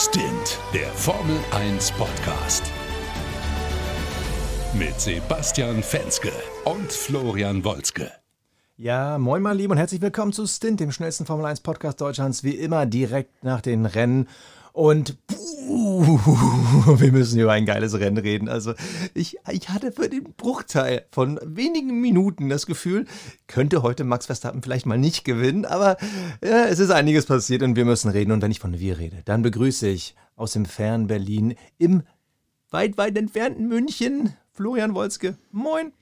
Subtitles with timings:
[0.00, 2.62] Stint, der Formel 1 Podcast.
[4.72, 6.30] Mit Sebastian Fenske
[6.64, 8.12] und Florian Wolzke.
[8.76, 12.44] Ja, moin mal lieb und herzlich willkommen zu Stint, dem schnellsten Formel 1 Podcast Deutschlands,
[12.44, 14.28] wie immer direkt nach den Rennen.
[14.72, 16.18] Und puh,
[17.00, 18.48] wir müssen über ein geiles Rennen reden.
[18.48, 18.74] Also
[19.14, 23.06] ich, ich hatte für den Bruchteil von wenigen Minuten das Gefühl,
[23.46, 25.96] könnte heute Max Verstappen vielleicht mal nicht gewinnen, aber
[26.42, 28.32] ja, es ist einiges passiert und wir müssen reden.
[28.32, 32.02] Und wenn ich von wir rede, dann begrüße ich aus dem fernen Berlin im
[32.70, 35.36] weit, weit entfernten München Florian Wolzke.
[35.50, 35.92] Moin.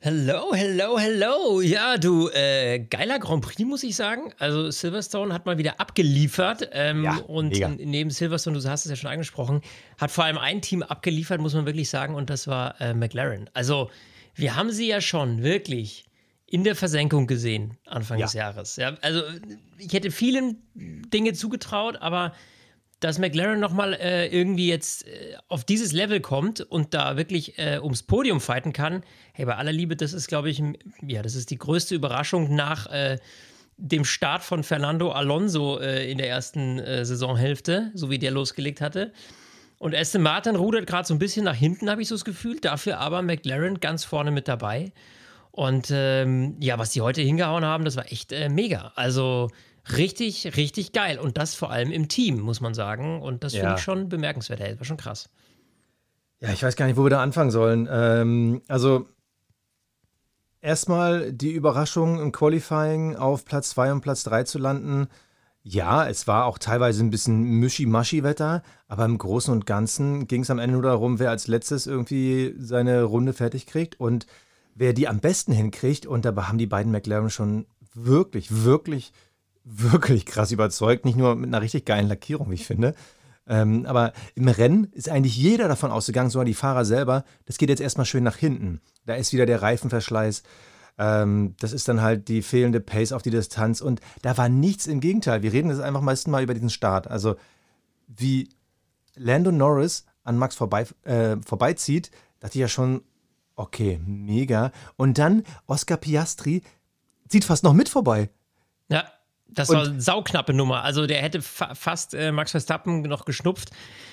[0.00, 1.60] Hello, hello, hello.
[1.60, 4.32] Ja, du, äh, geiler Grand Prix, muss ich sagen.
[4.38, 6.68] Also Silverstone hat mal wieder abgeliefert.
[6.72, 7.68] Ähm, Ja, und mega.
[7.68, 9.60] neben Silverstone, du hast es ja schon angesprochen,
[9.98, 13.50] hat vor allem ein Team abgeliefert, muss man wirklich sagen, und das war äh, McLaren.
[13.54, 13.90] Also,
[14.36, 16.04] wir haben sie ja schon wirklich
[16.46, 18.26] in der Versenkung gesehen, Anfang Ja.
[18.26, 18.76] des Jahres.
[18.76, 19.22] Ja, also,
[19.78, 22.34] ich hätte vielen Dinge zugetraut, aber
[23.00, 27.78] dass McLaren nochmal äh, irgendwie jetzt äh, auf dieses Level kommt und da wirklich äh,
[27.80, 30.62] ums Podium fighten kann, hey, bei aller Liebe, das ist, glaube ich,
[31.06, 33.18] ja, das ist die größte Überraschung nach äh,
[33.76, 38.80] dem Start von Fernando Alonso äh, in der ersten äh, Saisonhälfte, so wie der losgelegt
[38.80, 39.12] hatte.
[39.78, 42.58] Und Aston Martin rudert gerade so ein bisschen nach hinten, habe ich so das Gefühl.
[42.58, 44.90] Dafür aber McLaren ganz vorne mit dabei.
[45.52, 48.92] Und ähm, ja, was die heute hingehauen haben, das war echt mega.
[48.96, 49.50] Also
[49.96, 51.18] richtig, richtig geil.
[51.18, 53.22] Und das vor allem im Team, muss man sagen.
[53.22, 53.74] Und das finde Ja.
[53.76, 54.60] ich schon bemerkenswert.
[54.60, 55.30] Das war schon krass.
[56.40, 57.88] Ja, ich weiß gar nicht, wo wir da anfangen sollen.
[57.90, 59.06] Ähm, also
[60.60, 65.08] erstmal die Überraschung im Qualifying auf Platz 2 und Platz 3 zu landen.
[65.62, 70.50] Ja, es war auch teilweise ein bisschen Mischi-Maschi-Wetter, aber im Großen und Ganzen ging es
[70.50, 74.26] am Ende nur darum, wer als letztes irgendwie seine Runde fertig kriegt und
[74.74, 76.06] wer die am besten hinkriegt.
[76.06, 79.12] Und dabei haben die beiden McLaren schon wirklich, wirklich,
[79.68, 81.04] wirklich krass überzeugt.
[81.04, 82.94] Nicht nur mit einer richtig geilen Lackierung, wie ich finde.
[83.46, 87.70] Ähm, aber im Rennen ist eigentlich jeder davon ausgegangen, sogar die Fahrer selber, das geht
[87.70, 88.80] jetzt erstmal schön nach hinten.
[89.06, 90.42] Da ist wieder der Reifenverschleiß.
[90.98, 93.80] Ähm, das ist dann halt die fehlende Pace auf die Distanz.
[93.80, 95.42] Und da war nichts im Gegenteil.
[95.42, 97.08] Wir reden jetzt einfach meistens mal über diesen Start.
[97.08, 97.36] Also,
[98.06, 98.50] wie
[99.14, 103.02] Lando Norris an Max vorbei, äh, vorbeizieht, dachte ich ja schon,
[103.56, 104.72] okay, mega.
[104.96, 106.62] Und dann Oscar Piastri
[107.28, 108.30] zieht fast noch mit vorbei.
[108.90, 109.04] Ja,
[109.48, 110.84] das war eine sauknappe Nummer.
[110.84, 113.70] Also der hätte fa fast äh, Max Verstappen noch geschnupft.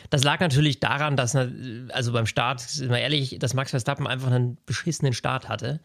[0.09, 4.31] Das lag natürlich daran, dass, also beim Start, sind wir ehrlich, dass Max Verstappen einfach
[4.31, 5.79] einen beschissenen Start hatte.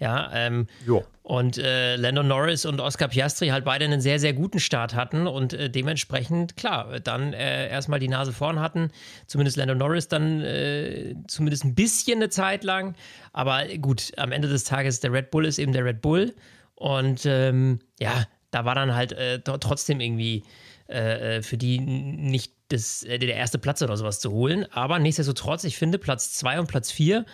[0.00, 1.04] Ja, ähm, Jo.
[1.24, 5.26] und äh, Lando Norris und Oscar Piastri halt beide einen sehr, sehr guten Start hatten
[5.26, 8.92] und äh, dementsprechend, klar, dann äh, erstmal die Nase vorn hatten.
[9.26, 12.94] Zumindest Lando Norris dann äh, zumindest ein bisschen eine Zeit lang.
[13.32, 16.32] Aber gut, am Ende des Tages, der Red Bull ist eben der Red Bull.
[16.76, 20.44] Und ähm, ja, da war dann halt äh, tr- trotzdem irgendwie
[20.88, 24.66] äh, äh, für die nicht das, äh, der erste Platz oder sowas zu holen.
[24.72, 27.24] Aber nichtsdestotrotz, ich finde Platz 2 und Platz 4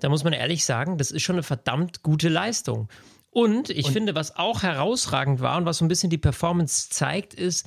[0.00, 2.88] da muss man ehrlich sagen, das ist schon eine verdammt gute Leistung.
[3.30, 7.34] Und ich finde, was auch herausragend war und was so ein bisschen die Performance zeigt,
[7.34, 7.66] ist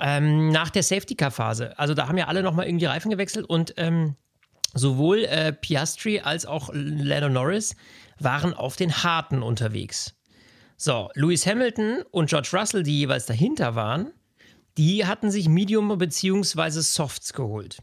[0.00, 1.78] ähm, nach der Safety-Car-Phase.
[1.78, 4.16] Also da haben ja alle nochmal irgendwie Reifen gewechselt und ähm,
[4.74, 7.74] sowohl äh, Piastri als auch Lando Norris
[8.18, 10.14] waren auf den harten unterwegs.
[10.82, 14.10] So, Lewis Hamilton und George Russell, die jeweils dahinter waren,
[14.76, 16.80] die hatten sich Medium bzw.
[16.80, 17.78] Softs geholt.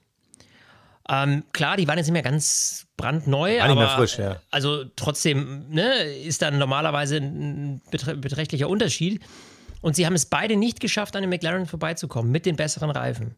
[1.07, 4.41] Ähm, klar, die waren jetzt nicht mehr ganz brandneu, War nicht aber mehr frisch, ja.
[4.51, 9.21] also trotzdem ne, ist dann normalerweise ein beträchtlicher Unterschied.
[9.79, 13.37] Und sie haben es beide nicht geschafft, an den McLaren vorbeizukommen mit den besseren Reifen.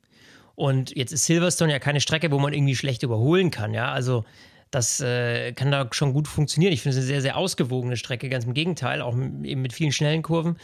[0.56, 3.92] Und jetzt ist Silverstone ja keine Strecke, wo man irgendwie schlecht überholen kann, ja.
[3.92, 4.26] Also
[4.72, 6.74] das äh, kann da schon gut funktionieren.
[6.74, 9.92] Ich finde es eine sehr, sehr ausgewogene Strecke, ganz im Gegenteil, auch eben mit vielen
[9.92, 10.58] schnellen Kurven.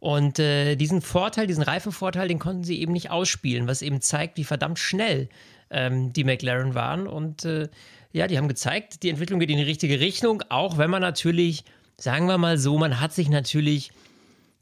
[0.00, 4.38] Und äh, diesen Vorteil, diesen Reifenvorteil, den konnten sie eben nicht ausspielen, was eben zeigt,
[4.38, 5.28] wie verdammt schnell
[5.70, 7.08] ähm, die McLaren waren.
[7.08, 7.68] Und äh,
[8.12, 11.64] ja, die haben gezeigt, die Entwicklung geht in die richtige Richtung, auch wenn man natürlich,
[11.96, 13.90] sagen wir mal so, man hat sich natürlich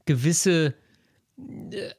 [0.07, 0.75] gewisse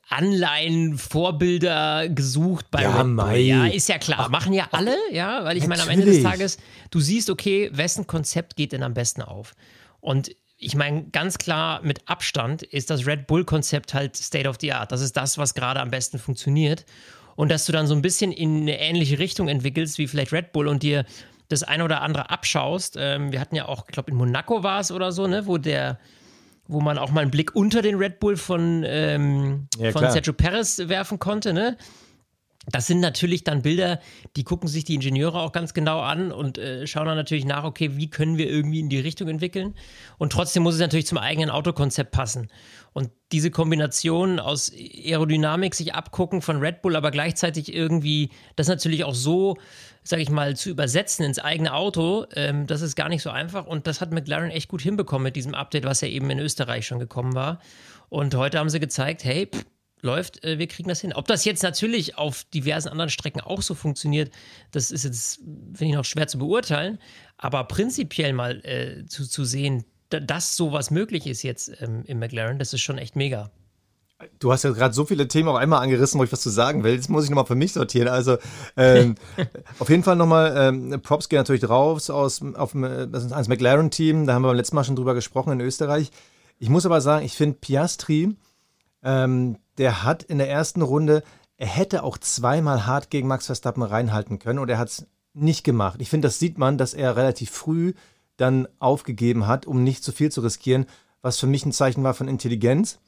[0.10, 3.38] Anleihen, Vorbilder gesucht bei Ja, mei.
[3.40, 4.30] Ja, ist ja klar.
[4.30, 6.24] Machen ja alle, ja, weil ich meine, am Ende des.
[6.24, 6.58] Tages,
[6.90, 9.54] du siehst, okay, wessen Konzept geht denn am besten auf?
[10.00, 14.74] Und ich meine, ganz klar mit Abstand ist das Red Bull-Konzept halt State of the
[14.74, 14.92] Art.
[14.92, 16.86] Das ist das, was gerade am besten funktioniert.
[17.36, 20.52] Und dass du dann so ein bisschen in eine ähnliche Richtung entwickelst wie vielleicht Red
[20.52, 21.06] Bull und dir
[21.50, 22.96] das eine oder andere abschaust.
[23.00, 25.60] Ähm, wir hatten ja auch, ich glaube, in Monaco war es oder so, ne, wo
[25.60, 26.00] der,
[26.68, 30.12] wo man auch mal einen Blick unter den Red Bull von, ähm, Ja, von klar.
[30.12, 31.78] Sergio Perez werfen konnte, ne?
[32.70, 34.00] Das sind natürlich dann Bilder,
[34.36, 37.64] die gucken sich die Ingenieure auch ganz genau an und äh, schauen dann natürlich nach,
[37.64, 39.74] okay, wie können wir irgendwie in die Richtung entwickeln.
[40.18, 42.50] Und trotzdem muss es natürlich zum eigenen Autokonzept passen.
[42.92, 49.06] Und diese Kombination aus Aerodynamik, sich abgucken von Red Bull, aber gleichzeitig irgendwie das natürlich
[49.06, 49.56] auch so,
[50.04, 53.66] sage ich mal, zu übersetzen ins eigene Auto, ähm, das ist gar nicht so einfach.
[53.66, 56.86] Und das hat McLaren echt gut hinbekommen mit diesem Update, was ja eben in Österreich
[56.86, 57.60] schon gekommen war.
[58.10, 59.66] Und heute haben sie gezeigt, hey, pff,
[60.02, 61.14] läuft, äh, wir kriegen das hin.
[61.14, 64.32] Ob das jetzt natürlich auf diversen anderen Strecken auch so funktioniert,
[64.72, 65.38] das ist jetzt,
[65.74, 67.00] finde ich, noch schwer zu beurteilen.
[67.38, 72.60] Aber prinzipiell mal äh, zu, zu sehen, dass sowas möglich ist jetzt ähm, im McLaren,
[72.60, 73.52] das ist schon echt mega.
[74.40, 76.84] Du hast ja gerade so viele Themen auch einmal angerissen, wo ich was zu sagen
[76.84, 76.94] will.
[76.94, 78.08] Jetzt muss ich nochmal für mich sortieren.
[78.08, 78.38] Also
[78.76, 79.14] ähm,
[79.80, 84.26] auf jeden Fall nochmal, ähm, Props gehen natürlich drauf aus, auf, ans McLaren-Team.
[84.26, 86.10] Da haben wir beim letzten Mal schon drüber gesprochen in Österreich.
[86.58, 88.36] Ich muss aber sagen, ich finde Piastri,
[89.04, 91.24] ähm, der hat in der ersten Runde,
[91.58, 95.64] er hätte auch zweimal hart gegen Max Verstappen reinhalten können und er hat es nicht
[95.64, 96.02] gemacht.
[96.02, 97.94] Ich finde, das sieht man, dass er relativ früh
[98.38, 100.86] dann aufgegeben hat, um nicht zu viel zu riskieren,
[101.22, 103.00] was für mich ein Zeichen war von Intelligenz.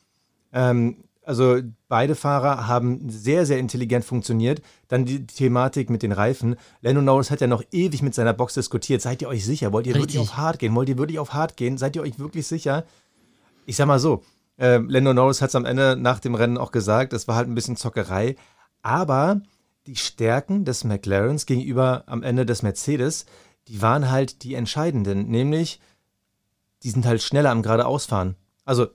[0.52, 4.64] Ähm, also beide Fahrer haben sehr, sehr intelligent funktioniert.
[4.88, 6.56] Dann die Thematik mit den Reifen.
[6.82, 9.04] Lando Norris hat ja noch ewig mit seiner Box diskutiert.
[9.04, 9.72] Seid ihr euch sicher?
[9.72, 10.16] Wollt ihr Richtig.
[10.16, 10.74] wirklich auf hart gehen?
[10.74, 11.78] Wollt ihr wirklich auf hart gehen?
[11.78, 12.84] Seid ihr euch wirklich sicher?
[13.68, 14.24] Ich sag mal so,
[14.60, 17.48] äh, Lando Norris hat es am Ende nach dem Rennen auch gesagt, es war halt
[17.48, 18.36] ein bisschen Zockerei.
[18.82, 19.42] Aber
[19.88, 23.26] die Stärken des McLarens gegenüber am Ende des Mercedes,
[23.68, 25.28] die waren halt die entscheidenden.
[25.28, 25.80] Nämlich,
[26.84, 28.36] die sind halt schneller am geradeausfahren.
[28.66, 28.88] Also,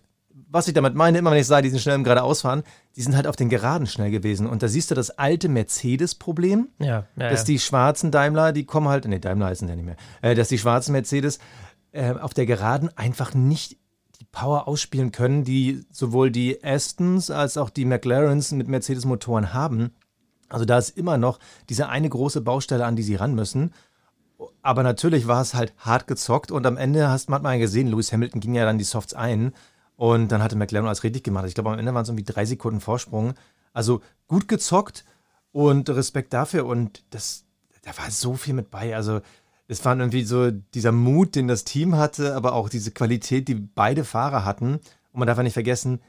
[0.49, 2.63] was ich damit meine, immer wenn ich sage, die sind schnell am geradeausfahren,
[2.97, 4.47] die sind halt auf den Geraden schnell gewesen.
[4.47, 7.47] Und da siehst du das alte Mercedes-Problem, ja, ja, dass ja.
[7.47, 10.59] die schwarzen Daimler, die kommen halt, nee, Daimler heißen ja nicht mehr, äh, dass die
[10.59, 11.39] schwarzen Mercedes
[11.93, 13.79] äh, auf der Geraden einfach nicht
[14.35, 19.93] Power ausspielen können, die sowohl die Astons als auch die McLarens mit Mercedes-Motoren haben.
[20.49, 21.39] Also da ist immer noch
[21.69, 23.73] diese eine große Baustelle, an die sie ran müssen.
[24.61, 28.13] Aber natürlich war es halt hart gezockt und am Ende hast, man ja gesehen, Lewis
[28.13, 29.53] Hamilton ging ja dann die Softs ein
[29.97, 31.47] und dann hatte McLaren alles richtig gemacht.
[31.47, 33.35] Ich glaube, am Ende waren es irgendwie drei Sekunden Vorsprung.
[33.73, 35.05] Also gut gezockt
[35.53, 37.45] und Respekt dafür und das,
[37.83, 38.97] da war so viel mit bei.
[38.97, 39.21] Also
[39.67, 43.55] es war irgendwie so dieser Mut, den das Team hatte, aber auch diese Qualität, die
[43.55, 44.75] beide Fahrer hatten.
[44.75, 46.01] Und man darf ja nicht vergessen,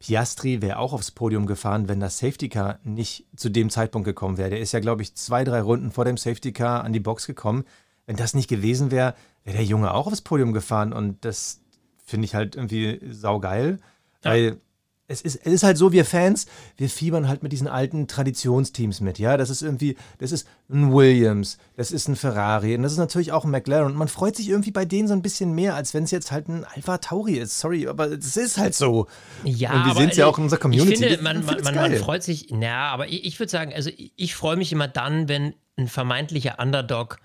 [0.00, 4.36] Piastri wäre auch aufs Podium gefahren, wenn das Safety Car nicht zu dem Zeitpunkt gekommen
[4.36, 4.50] wäre.
[4.50, 7.26] Der ist ja, glaube ich, zwei, drei Runden vor dem Safety Car an die Box
[7.26, 7.64] gekommen.
[8.04, 9.14] Wenn das nicht gewesen wäre,
[9.44, 10.92] wäre der Junge auch aufs Podium gefahren.
[10.92, 11.62] Und das
[12.04, 13.78] finde ich halt irgendwie saugeil.
[14.24, 14.30] Ja.
[14.32, 14.58] Weil
[15.06, 16.46] es ist, es ist halt so, wir Fans,
[16.78, 19.36] wir fiebern halt mit diesen alten Traditionsteams mit, ja.
[19.36, 23.30] Das ist irgendwie, das ist ein Williams, das ist ein Ferrari und das ist natürlich
[23.30, 23.86] auch ein McLaren.
[23.86, 26.32] Und man freut sich irgendwie bei denen so ein bisschen mehr, als wenn es jetzt
[26.32, 27.60] halt ein Alpha Tauri ist.
[27.60, 29.06] Sorry, aber es ist halt so.
[29.44, 30.94] Ja, und wir sehen es ja auch in unserer Community.
[30.94, 33.90] Ich finde, man, man, man, man freut sich, na, aber ich, ich würde sagen, also
[33.90, 37.18] ich, ich freue mich immer dann, wenn ein vermeintlicher Underdog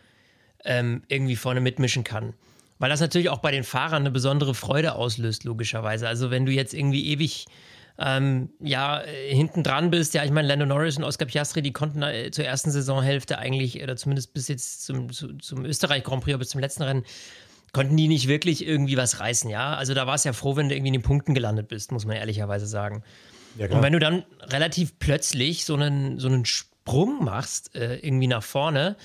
[0.66, 2.34] ähm, irgendwie vorne mitmischen kann.
[2.78, 6.08] Weil das natürlich auch bei den Fahrern eine besondere Freude auslöst, logischerweise.
[6.08, 7.46] Also wenn du jetzt irgendwie ewig
[8.00, 10.13] ähm, ja, äh, hinten dran bist.
[10.13, 13.81] Ja, ich meine, Lando Norris und Oscar Piastri, die konnten äh, zur ersten Saisonhälfte eigentlich,
[13.84, 17.04] oder zumindest bis jetzt zum, zu, zum Österreich Grand Prix, bis zum letzten Rennen,
[17.74, 19.75] konnten die nicht wirklich irgendwie was reißen, ja.
[19.75, 22.06] Also da war es ja froh, wenn du irgendwie in den Punkten gelandet bist, muss
[22.06, 23.04] man ehrlicherweise sagen.
[23.57, 28.28] Ja, und wenn du dann relativ plötzlich so einen, so einen Sprung machst, äh, irgendwie
[28.28, 28.95] nach vorne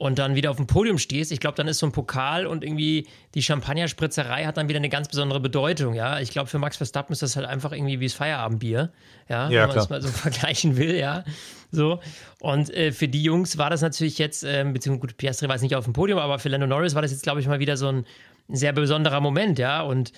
[0.00, 2.64] und dann wieder auf dem Podium stehst, ich glaube, dann ist so ein Pokal und
[2.64, 6.20] irgendwie die Champagnerspritzerei hat dann wieder eine ganz besondere Bedeutung, ja.
[6.20, 8.92] Ich glaube, für Max Verstappen ist das halt einfach irgendwie wie das Feierabendbier,
[9.28, 11.22] ja, ja wenn man es mal so vergleichen will, ja.
[11.70, 12.00] So.
[12.40, 15.62] Und äh, für die Jungs war das natürlich jetzt, äh, beziehungsweise gut, Piastri war jetzt
[15.62, 17.76] nicht auf dem Podium, aber für Lando Norris war das jetzt, glaube ich, mal wieder
[17.76, 18.06] so ein
[18.48, 19.82] sehr besonderer Moment, ja.
[19.82, 20.12] Und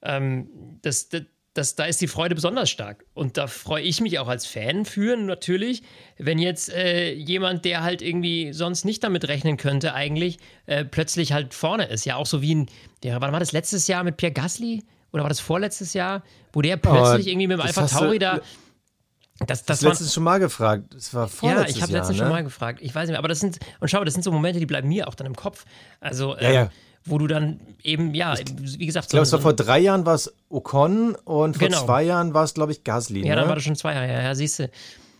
[0.00, 0.48] ähm,
[0.80, 1.24] das, das
[1.56, 3.04] das, da ist die Freude besonders stark.
[3.14, 5.82] Und da freue ich mich auch als Fan für, natürlich,
[6.18, 11.32] wenn jetzt äh, jemand, der halt irgendwie sonst nicht damit rechnen könnte, eigentlich äh, plötzlich
[11.32, 12.04] halt vorne ist.
[12.04, 12.66] Ja, auch so wie ein,
[13.02, 14.82] der, wann war das letztes Jahr mit Pierre Gasly?
[15.12, 16.22] Oder war das vorletztes Jahr,
[16.52, 18.40] wo der plötzlich oh, irgendwie mit dem Alpha Tauri da.
[19.38, 20.94] Das, das, das letztes schon mal gefragt.
[20.94, 22.24] Das war vorletztes Ja, ich habe letztens ne?
[22.24, 22.80] schon mal gefragt.
[22.82, 23.18] Ich weiß nicht mehr.
[23.18, 25.36] Aber das sind, und schau, das sind so Momente, die bleiben mir auch dann im
[25.36, 25.64] Kopf.
[26.00, 26.70] Also, ja, ja.
[27.06, 29.06] Wo du dann eben, ja, wie gesagt.
[29.06, 31.84] Ich glaube, so, es war vor drei Jahren war es Ocon und vor genau.
[31.84, 33.20] zwei Jahren war es, glaube ich, Gasly.
[33.20, 33.40] Ja, ne?
[33.40, 34.70] dann war das schon zwei Jahre, ja, ja siehst du.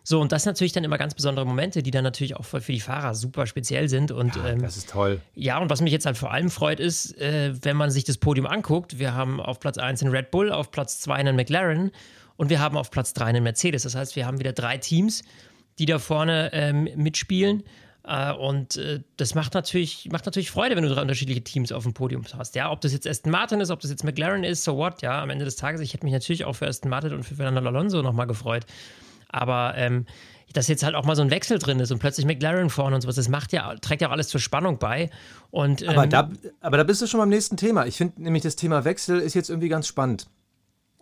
[0.08, 2.60] So, und das sind natürlich dann immer ganz besondere Momente, die dann natürlich auch für
[2.60, 4.12] die Fahrer super speziell sind.
[4.12, 5.20] Und, ja, ähm, das ist toll.
[5.34, 8.16] Ja, und was mich jetzt halt vor allem freut, ist, äh, wenn man sich das
[8.16, 11.90] Podium anguckt, wir haben auf Platz 1 einen Red Bull, auf Platz 2 einen McLaren
[12.36, 13.82] und wir haben auf Platz 3 einen Mercedes.
[13.82, 15.24] Das heißt, wir haben wieder drei Teams,
[15.80, 17.60] die da vorne ähm, mitspielen.
[17.60, 17.64] Äh,
[18.30, 21.92] und äh, das macht natürlich, macht natürlich Freude, wenn du drei unterschiedliche Teams auf dem
[21.92, 22.54] Podium hast.
[22.54, 25.20] Ja, ob das jetzt Aston Martin ist, ob das jetzt McLaren ist, so what, ja,
[25.20, 27.68] am Ende des Tages, ich hätte mich natürlich auch für Aston Martin und für Fernando
[27.68, 28.64] Alonso nochmal gefreut.
[29.28, 30.06] Aber ähm,
[30.52, 33.02] dass jetzt halt auch mal so ein Wechsel drin ist und plötzlich McLaren vorne und
[33.02, 35.10] sowas, das macht ja, trägt ja auch alles zur Spannung bei.
[35.50, 37.86] Und, ähm, aber, da, aber da bist du schon beim nächsten Thema.
[37.86, 40.28] Ich finde nämlich das Thema Wechsel ist jetzt irgendwie ganz spannend.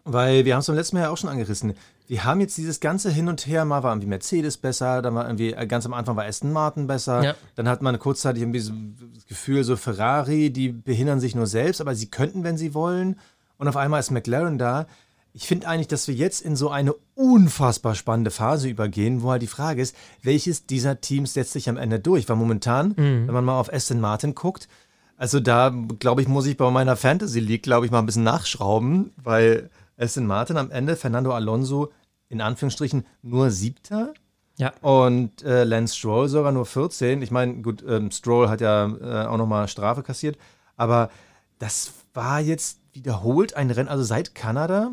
[0.05, 1.75] Weil wir haben es beim letzten Mal ja auch schon angerissen.
[2.07, 5.25] Wir haben jetzt dieses ganze Hin und Her, mal war irgendwie Mercedes besser, dann war
[5.25, 7.35] irgendwie, äh, ganz am Anfang war Aston Martin besser, ja.
[7.55, 8.73] dann hat man kurzzeitig irgendwie so
[9.15, 13.19] das Gefühl, so Ferrari, die behindern sich nur selbst, aber sie könnten, wenn sie wollen.
[13.57, 14.87] Und auf einmal ist McLaren da.
[15.33, 19.43] Ich finde eigentlich, dass wir jetzt in so eine unfassbar spannende Phase übergehen, wo halt
[19.43, 22.29] die Frage ist, welches dieser Teams setzt sich am Ende durch?
[22.29, 23.27] Weil momentan, mhm.
[23.27, 24.69] wenn man mal auf Aston Martin guckt,
[25.17, 28.25] also da, glaube ich, muss ich bei meiner Fantasy League, glaube ich, mal ein bisschen
[28.25, 31.93] nachschrauben, weil Aston Martin am Ende, Fernando Alonso
[32.29, 34.15] in Anführungsstrichen nur Siebter.
[34.57, 34.73] Ja.
[34.81, 37.23] Und äh, Lance Stroll sogar nur 14.
[37.23, 40.39] Ich meine, gut, ähm, Stroll hat ja äh, auch nochmal Strafe kassiert.
[40.77, 41.11] Aber
[41.59, 44.93] das war jetzt wiederholt ein Rennen, also seit Kanada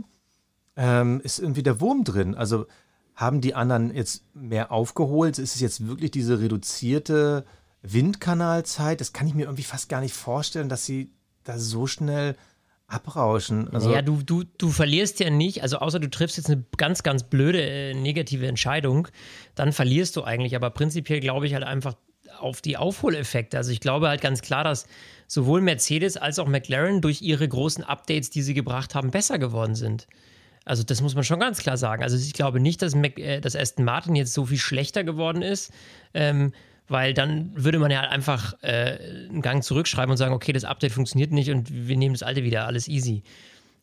[0.76, 2.36] ähm, ist irgendwie der Wurm drin.
[2.36, 2.66] Also
[3.16, 5.38] haben die anderen jetzt mehr aufgeholt?
[5.38, 7.46] Ist es jetzt wirklich diese reduzierte
[7.84, 9.00] Windkanalzeit?
[9.00, 11.12] Das kann ich mir irgendwie fast gar nicht vorstellen, dass sie
[11.44, 12.36] da so schnell
[12.92, 13.70] abrauschen.
[13.74, 17.04] Also ja, du, du, du verlierst ja nicht, also außer du triffst jetzt eine ganz,
[17.04, 19.08] ganz blöde äh, negative Entscheidung,
[19.56, 20.56] dann verlierst du eigentlich.
[20.56, 21.96] Aber prinzipiell glaube ich halt einfach
[22.40, 23.58] auf die Aufholeffekte.
[23.58, 24.88] Also ich glaube halt ganz klar, dass
[25.28, 29.76] sowohl Mercedes als auch McLaren durch ihre großen Updates, die sie gebracht haben, besser geworden
[29.76, 30.08] sind.
[30.66, 32.04] Also das muss man schon ganz klar sagen.
[32.04, 35.42] Also ich glaube nicht, dass, Mac, äh, dass Aston Martin jetzt so viel schlechter geworden
[35.42, 35.72] ist.
[36.14, 36.54] Ähm,
[36.92, 38.98] weil dann würde man ja einfach äh,
[39.30, 42.44] einen Gang zurückschreiben und sagen, okay, das Update funktioniert nicht und wir nehmen das alte
[42.44, 43.24] wieder, alles easy.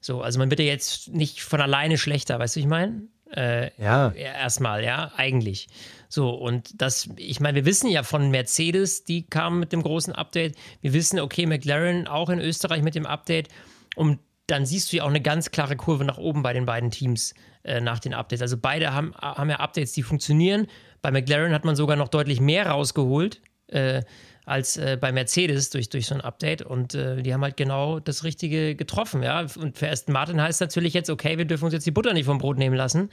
[0.01, 3.03] So, also man wird ja jetzt nicht von alleine schlechter, weißt du, ich meine?
[3.35, 4.11] Äh, ja.
[4.11, 5.69] Erstmal, ja, eigentlich.
[6.11, 10.15] So, und das, ich meine, wir wissen ja von Mercedes, die kamen mit dem großen
[10.15, 10.57] Update.
[10.83, 13.49] Wir wissen, okay, McLaren auch in Österreich mit dem Update.
[13.97, 16.91] Und dann siehst du ja auch eine ganz klare Kurve nach oben bei den beiden
[16.91, 17.35] Teams
[17.65, 18.43] äh, nach den Updates.
[18.43, 20.67] Also beide haben, haben ja Updates, die funktionieren.
[21.03, 24.03] Bei McLaren hat man sogar noch deutlich mehr rausgeholt äh,
[24.45, 26.63] als äh, bei Mercedes durch, durch so ein Update.
[26.63, 29.23] Und äh, die haben halt genau das Richtige getroffen.
[29.23, 29.47] Ja?
[29.59, 32.25] Und für Aston Martin heißt natürlich jetzt, okay, wir dürfen uns jetzt die Butter nicht
[32.25, 33.11] vom Brot nehmen lassen.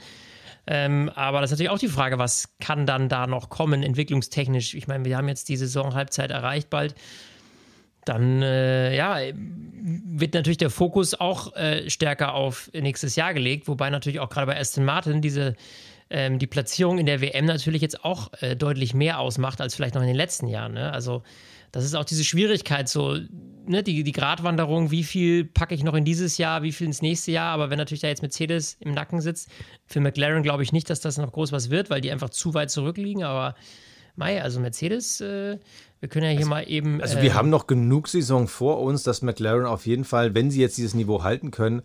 [0.66, 4.74] Ähm, aber das ist natürlich auch die Frage, was kann dann da noch kommen, entwicklungstechnisch?
[4.74, 6.94] Ich meine, wir haben jetzt die Saison-Halbzeit erreicht bald.
[8.04, 13.90] Dann, äh, ja, wird natürlich der Fokus auch äh, stärker auf nächstes Jahr gelegt, wobei
[13.90, 15.54] natürlich auch gerade bei Aston Martin diese
[16.10, 19.94] ähm, die Platzierung in der WM natürlich jetzt auch äh, deutlich mehr ausmacht als vielleicht
[19.94, 20.74] noch in den letzten Jahren.
[20.74, 20.92] Ne?
[20.92, 21.22] Also
[21.72, 23.18] das ist auch diese Schwierigkeit, so
[23.66, 27.02] ne, die, die Gratwanderung, wie viel packe ich noch in dieses Jahr, wie viel ins
[27.02, 29.50] nächste Jahr, aber wenn natürlich da jetzt Mercedes im Nacken sitzt,
[29.86, 32.54] für McLaren glaube ich nicht, dass das noch groß was wird, weil die einfach zu
[32.54, 33.56] weit zurückliegen, aber
[34.14, 35.58] Mai, also Mercedes, äh,
[36.00, 37.02] wir können ja hier also, mal eben.
[37.02, 40.50] Also wir äh, haben noch genug Saison vor uns, dass McLaren auf jeden Fall, wenn
[40.50, 41.82] sie jetzt dieses Niveau halten können,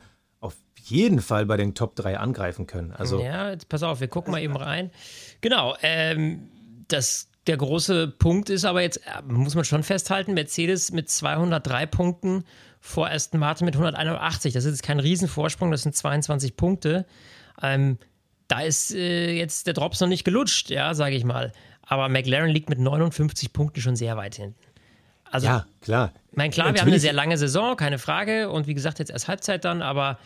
[0.83, 2.91] jeden Fall bei den Top 3 angreifen können.
[2.91, 4.91] Also ja, jetzt pass auf, wir gucken mal eben rein.
[5.41, 6.50] Genau, ähm,
[6.88, 11.85] das, der große Punkt ist aber jetzt, äh, muss man schon festhalten, Mercedes mit 203
[11.85, 12.43] Punkten
[12.79, 14.53] vor Aston Martin mit 181.
[14.53, 17.05] Das ist jetzt kein Riesenvorsprung, das sind 22 Punkte.
[17.61, 17.97] Ähm,
[18.47, 21.53] da ist äh, jetzt der Drops noch nicht gelutscht, ja, sage ich mal.
[21.83, 24.59] Aber McLaren liegt mit 59 Punkten schon sehr weit hinten.
[25.31, 26.11] Also, ja, klar.
[26.31, 26.75] Ich meine, klar, Natürlich.
[26.75, 28.50] wir haben eine sehr lange Saison, keine Frage.
[28.50, 30.19] Und wie gesagt, jetzt erst Halbzeit dann, aber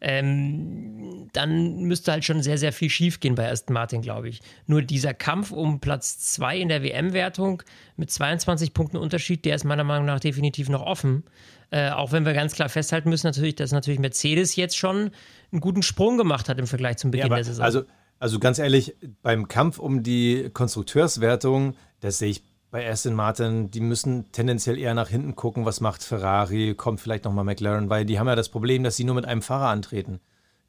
[0.00, 4.40] ähm, dann müsste halt schon sehr, sehr viel schiefgehen bei Aston Martin, glaube ich.
[4.66, 7.62] Nur dieser Kampf um Platz 2 in der WM-Wertung
[7.96, 11.24] mit 22 Punkten Unterschied, der ist meiner Meinung nach definitiv noch offen.
[11.70, 15.10] Äh, auch wenn wir ganz klar festhalten müssen, natürlich, dass natürlich Mercedes jetzt schon
[15.50, 17.64] einen guten Sprung gemacht hat im Vergleich zum Beginn ja, der Saison.
[17.64, 17.82] Also,
[18.18, 22.42] also ganz ehrlich, beim Kampf um die Konstrukteurswertung, das sehe ich
[22.76, 27.24] bei Aston Martin, die müssen tendenziell eher nach hinten gucken, was macht Ferrari, kommt vielleicht
[27.24, 30.20] nochmal McLaren, weil die haben ja das Problem, dass sie nur mit einem Fahrer antreten.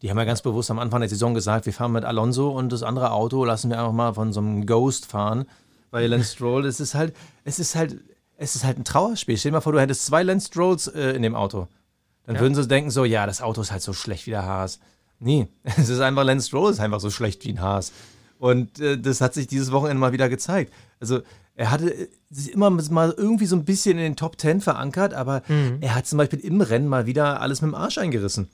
[0.01, 2.71] Die haben ja ganz bewusst am Anfang der Saison gesagt, wir fahren mit Alonso und
[2.71, 5.47] das andere Auto lassen wir einfach mal von so einem Ghost fahren.
[5.91, 7.97] Weil Lance Stroll, es ist halt, es ist halt,
[8.37, 9.35] es ist halt ein Trauerspiel.
[9.35, 11.67] Stell dir mal vor, du hättest zwei Lance Strolls äh, in dem Auto.
[12.25, 12.41] Dann ja.
[12.41, 14.79] würden sie denken so, ja, das Auto ist halt so schlecht wie der Haas.
[15.19, 17.91] Nee, es ist einfach, Lance Stroll ist einfach so schlecht wie ein Haas.
[18.39, 20.71] Und äh, das hat sich dieses Wochenende mal wieder gezeigt.
[21.01, 21.19] Also
[21.57, 25.13] er hatte äh, sich immer mal irgendwie so ein bisschen in den Top Ten verankert,
[25.13, 25.79] aber mhm.
[25.81, 28.47] er hat zum Beispiel im Rennen mal wieder alles mit dem Arsch eingerissen.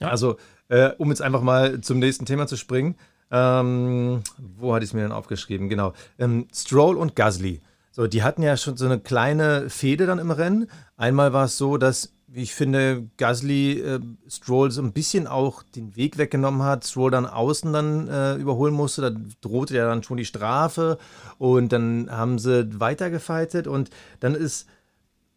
[0.00, 0.08] Ja.
[0.08, 0.36] Also,
[0.68, 2.96] äh, um jetzt einfach mal zum nächsten Thema zu springen.
[3.30, 5.68] Ähm, wo hatte ich es mir denn aufgeschrieben?
[5.68, 5.92] Genau.
[6.18, 7.60] Ähm, Stroll und Gasly.
[7.90, 10.70] So, die hatten ja schon so eine kleine Fehde dann im Rennen.
[10.96, 15.96] Einmal war es so, dass ich finde, Gasly äh, Stroll so ein bisschen auch den
[15.96, 16.86] Weg weggenommen hat.
[16.86, 19.00] Stroll dann außen dann äh, überholen musste.
[19.00, 20.98] Da drohte ja dann schon die Strafe.
[21.38, 23.66] Und dann haben sie weitergefightet.
[23.66, 24.66] Und dann ist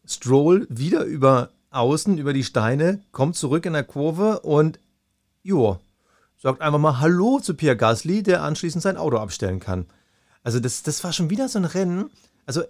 [0.06, 4.80] Stroll wieder über außen, über die Steine, kommt zurück in der Kurve und
[5.42, 5.80] jo,
[6.38, 9.86] sagt einfach mal Hallo zu Pierre Gasly, der anschließend sein Auto abstellen kann.
[10.44, 12.10] Also das, das war schon wieder so ein Rennen.
[12.46, 12.64] Also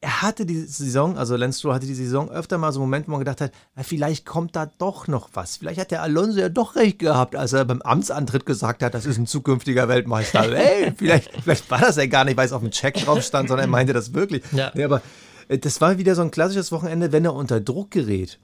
[0.00, 3.12] er hatte die Saison, also Lance Stroll hatte die Saison öfter mal so Momente, wo
[3.12, 3.52] man gedacht hat,
[3.82, 5.56] vielleicht kommt da doch noch was.
[5.56, 9.06] Vielleicht hat der Alonso ja doch recht gehabt, als er beim Amtsantritt gesagt hat, das
[9.06, 10.42] ist ein zukünftiger Weltmeister.
[10.54, 13.48] hey, vielleicht, vielleicht war das ja gar nicht, weil es auf dem Check drauf stand,
[13.48, 14.44] sondern er meinte das wirklich.
[14.52, 14.70] Ja.
[14.74, 15.02] Nee, aber
[15.48, 18.38] äh, das war wieder so ein klassisches Wochenende, wenn er unter Druck gerät.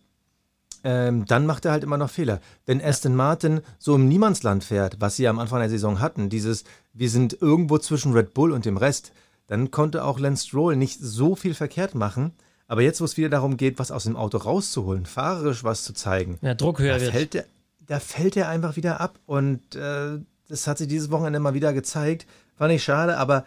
[0.83, 2.41] Ähm, dann macht er halt immer noch Fehler.
[2.67, 6.29] Wenn Aston Martin so im Niemandsland fährt, was sie ja am Anfang der Saison hatten,
[6.29, 9.13] dieses, wir sind irgendwo zwischen Red Bull und dem Rest,
[9.47, 12.33] dann konnte auch Lance Stroll nicht so viel verkehrt machen.
[12.67, 15.93] Aber jetzt, wo es wieder darum geht, was aus dem Auto rauszuholen, fahrerisch was zu
[15.93, 17.45] zeigen, ja, Druck höher da fällt der,
[17.87, 19.19] da fällt er einfach wieder ab.
[19.27, 22.27] Und äh, das hat sich dieses Wochenende mal wieder gezeigt.
[22.57, 23.45] Fand ich schade, aber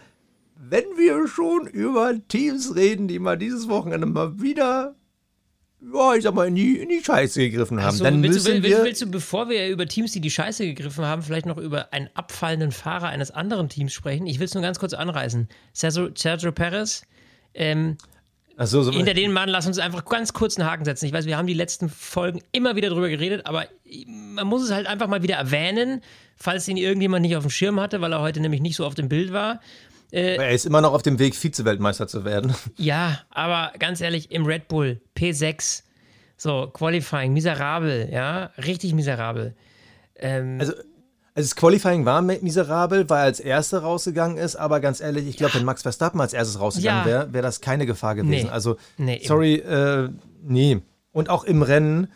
[0.56, 4.96] wenn wir schon über Teams reden, die mal dieses Wochenende mal wieder
[5.80, 7.96] ja, ich sag mal, in die, in die Scheiße gegriffen haben.
[7.96, 10.32] So, dann willst, müssen du, willst, wir willst du, bevor wir über Teams, die die
[10.32, 14.26] Scheiße gegriffen haben, vielleicht noch über einen abfallenden Fahrer eines anderen Teams sprechen?
[14.26, 15.48] Ich will es nur ganz kurz anreißen.
[15.74, 17.04] Sergio, Sergio Perez,
[17.54, 17.98] ähm,
[18.66, 21.06] so, so hinter den Mann, lass uns einfach ganz kurz einen Haken setzen.
[21.06, 23.68] Ich weiß, wir haben die letzten Folgen immer wieder drüber geredet, aber
[24.08, 26.02] man muss es halt einfach mal wieder erwähnen,
[26.36, 28.96] falls ihn irgendjemand nicht auf dem Schirm hatte, weil er heute nämlich nicht so auf
[28.96, 29.62] dem Bild war.
[30.12, 32.54] Äh, er ist immer noch auf dem Weg, Vize-Weltmeister zu werden.
[32.78, 35.84] Ja, aber ganz ehrlich, im Red Bull P6,
[36.38, 39.56] so Qualifying, miserabel, ja, richtig miserabel.
[40.16, 45.02] Ähm, also, also das Qualifying war miserabel, weil er als Erster rausgegangen ist, aber ganz
[45.02, 45.60] ehrlich, ich glaube, ja.
[45.60, 47.06] wenn Max Verstappen als erstes rausgegangen ja.
[47.06, 48.48] wäre, wäre das keine Gefahr gewesen.
[48.48, 48.52] Nee.
[48.52, 50.10] Also, nee, sorry, äh,
[50.42, 50.82] nee.
[51.12, 52.08] Und auch im Rennen,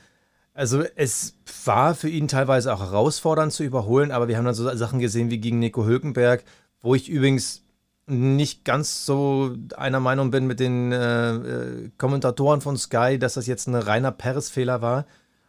[0.54, 4.74] also es war für ihn teilweise auch herausfordernd zu überholen, aber wir haben dann so
[4.76, 6.44] Sachen gesehen wie gegen Nico Hülkenberg,
[6.82, 7.64] wo ich übrigens
[8.08, 13.48] nicht ganz so einer Meinung bin mit den äh, äh, Kommentatoren von Sky, dass das
[13.48, 15.06] jetzt ein reiner Paris-Fehler war.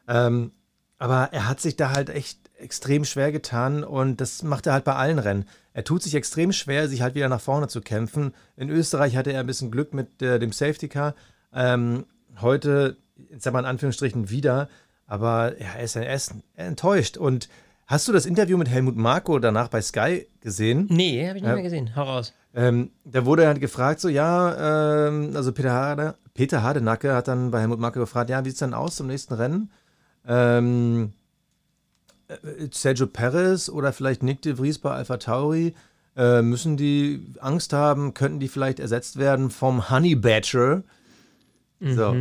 [0.06, 0.52] Ähm,
[0.98, 4.84] aber er hat sich da halt echt extrem schwer getan und das macht er halt
[4.84, 5.46] bei allen Rennen.
[5.72, 8.34] Er tut sich extrem schwer, sich halt wieder nach vorne zu kämpfen.
[8.56, 11.14] In Österreich hatte er ein bisschen Glück mit äh, dem Safety Car.
[11.52, 12.06] Ähm,
[12.40, 12.96] heute,
[13.30, 14.68] jetzt sag mal in Anführungsstrichen, wieder.
[15.06, 17.48] Aber ja, er ist, enttäuscht und
[17.92, 20.86] Hast du das Interview mit Helmut Marko danach bei Sky gesehen?
[20.88, 21.54] Nee, habe ich nicht ja.
[21.56, 21.94] mehr gesehen.
[21.94, 22.32] Hau raus.
[22.54, 27.50] Ähm, da wurde halt gefragt, so, ja, ähm, also Peter, Hade, Peter Hardenacke hat dann
[27.50, 29.70] bei Helmut Marko gefragt, ja, wie sieht es denn aus zum nächsten Rennen?
[30.26, 31.12] Ähm,
[32.28, 32.34] äh,
[32.70, 35.74] Sergio Perez oder vielleicht Nick de Vries bei Alpha Tauri,
[36.16, 40.82] äh, müssen die Angst haben, könnten die vielleicht ersetzt werden vom Honey Badger?
[41.78, 41.94] Mhm.
[41.94, 42.16] So.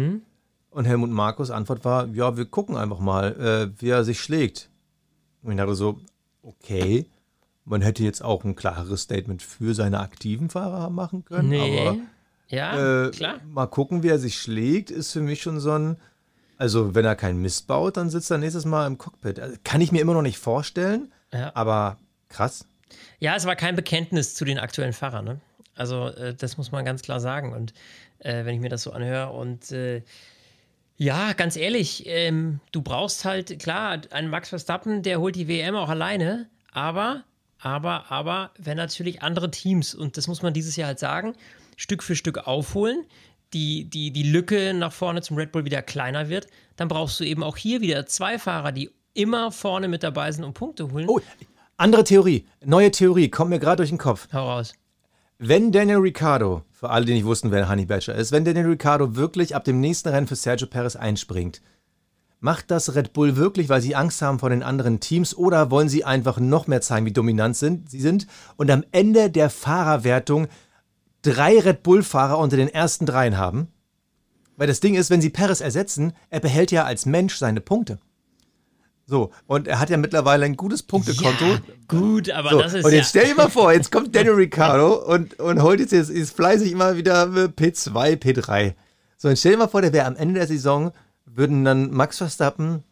[0.72, 4.70] Und Helmut Markus Antwort war, ja, wir gucken einfach mal, äh, wie er sich schlägt.
[5.44, 6.00] Und ich dachte so,
[6.44, 7.06] okay,
[7.66, 11.50] man hätte jetzt auch ein klares Statement für seine aktiven Fahrer machen können.
[11.50, 11.88] Nee.
[11.88, 11.98] Aber,
[12.48, 13.40] ja, äh, klar.
[13.48, 15.98] Mal gucken, wie er sich schlägt, ist für mich schon so ein.
[16.58, 19.40] Also, wenn er keinen Mist baut, dann sitzt er nächstes Mal im Cockpit.
[19.40, 21.52] Also, kann ich mir immer noch nicht vorstellen, ja.
[21.56, 21.98] aber
[22.30, 22.68] krass.
[23.20, 25.26] Ja, es war kein Bekenntnis zu den aktuellen Fahrern.
[25.26, 25.42] Ne?
[25.76, 27.54] Also, äh, das muss man ganz klar sagen.
[27.54, 27.74] Und
[28.20, 30.04] äh, wenn ich mir das so anhöre und äh,
[31.02, 35.74] ja, ganz ehrlich, ähm, du brauchst halt, klar, einen Max Verstappen, der holt die WM
[35.76, 37.24] auch alleine, aber,
[37.58, 41.34] aber, aber, wenn natürlich andere Teams, und das muss man dieses Jahr halt sagen,
[41.76, 43.04] Stück für Stück aufholen,
[43.52, 47.24] die, die, die Lücke nach vorne zum Red Bull wieder kleiner wird, dann brauchst du
[47.24, 51.08] eben auch hier wieder zwei Fahrer, die immer vorne mit dabei sind und Punkte holen.
[51.10, 51.20] Oh,
[51.78, 54.28] andere Theorie, neue Theorie, kommt mir gerade durch den Kopf.
[54.32, 54.76] Hau raus.
[55.44, 59.16] Wenn Daniel Ricciardo, für alle, die nicht wussten, wer Honey Badger ist, wenn Daniel Ricciardo
[59.16, 61.64] wirklich ab dem nächsten Rennen für Sergio Perez einspringt,
[62.40, 65.90] macht das Red Bull wirklich, weil sie Angst haben vor den anderen Teams oder wollen
[65.90, 70.48] sie einfach noch mehr zeigen, wie dominant sind, sie sind und am Ende der Fahrerwertung
[71.24, 73.70] drei Red Bull-Fahrer unter den ersten dreien haben?
[74.58, 77.98] Weil das Ding ist, wenn sie Perez ersetzen, er behält ja als Mensch seine Punkte.
[79.12, 81.44] So, und er hat ja mittlerweile ein gutes Punktekonto.
[81.46, 82.86] Ja, gut, aber so, das ist.
[82.86, 83.20] Und jetzt ja.
[83.20, 86.72] stell dir mal vor, jetzt kommt Daniel Ricciardo und, und holt jetzt, jetzt ist fleißig
[86.72, 88.74] immer wieder P2, P3.
[89.18, 90.94] So, und stell dir mal vor, der wäre am Ende der Saison,
[91.26, 92.86] würden dann Max Verstappen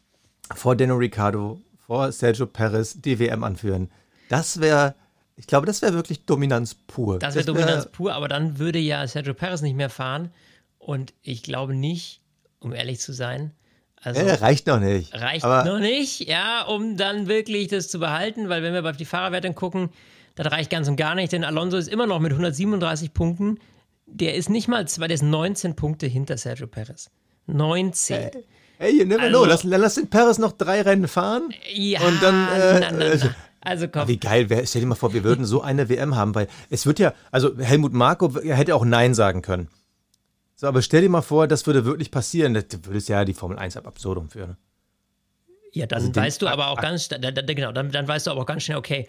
[0.53, 3.89] vor Daniel Ricciardo, vor Sergio Perez die WM anführen.
[4.27, 4.95] Das wäre,
[5.37, 7.19] ich glaube, das wäre wirklich Dominanz pur.
[7.19, 10.31] Das wäre wär, Dominanz pur, aber dann würde ja Sergio Perez nicht mehr fahren.
[10.79, 12.19] Und ich glaube nicht,
[12.59, 13.53] um ehrlich zu sein,
[14.01, 15.13] also, ja, reicht noch nicht.
[15.13, 18.97] Reicht aber noch nicht, ja, um dann wirklich das zu behalten, weil wenn wir auf
[18.97, 19.89] die Fahrerwertung gucken,
[20.35, 23.59] das reicht ganz und gar nicht, denn Alonso ist immer noch mit 137 Punkten.
[24.05, 27.09] Der ist nicht mal zwei, der ist 19 Punkte hinter Sergio Perez.
[27.47, 28.17] 19.
[28.17, 28.31] Hey,
[28.77, 29.45] hey you never also, know.
[29.45, 31.53] Lass, lass den Perez noch drei Rennen fahren.
[31.73, 32.47] Ja, und dann.
[32.47, 33.35] Äh, na, na, na.
[33.61, 34.07] Also komm.
[34.07, 36.99] Wie geil stell dir mal vor, wir würden so eine WM haben, weil es wird
[36.99, 39.67] ja, also Helmut Marko hätte auch Nein sagen können.
[40.59, 42.53] So, aber stell dir mal vor, das würde wirklich passieren.
[42.53, 44.57] Das würde es ja die Formel 1 ab Absurdum führen.
[45.71, 48.31] Ja, dann also weißt du aber auch ganz, da, da, genau, dann, dann weißt du
[48.31, 49.07] aber auch ganz schnell, okay,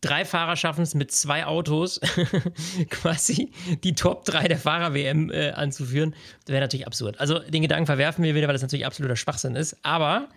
[0.00, 2.00] drei Fahrer schaffen es mit zwei Autos
[2.90, 3.52] quasi
[3.84, 6.16] die Top 3 der Fahrer-WM äh, anzuführen.
[6.44, 7.20] Das wäre natürlich absurd.
[7.20, 9.76] Also den Gedanken verwerfen wir wieder, weil das natürlich absoluter Schwachsinn ist.
[9.84, 10.28] Aber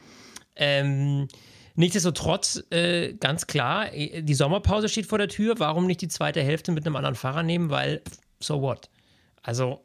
[0.55, 1.27] ähm,
[1.73, 5.55] nichtsdestotrotz, äh, ganz klar, äh, die Sommerpause steht vor der Tür.
[5.57, 7.71] Warum nicht die zweite Hälfte mit einem anderen Fahrer nehmen?
[7.71, 8.03] Weil,
[8.39, 8.91] so what?
[9.41, 9.83] Also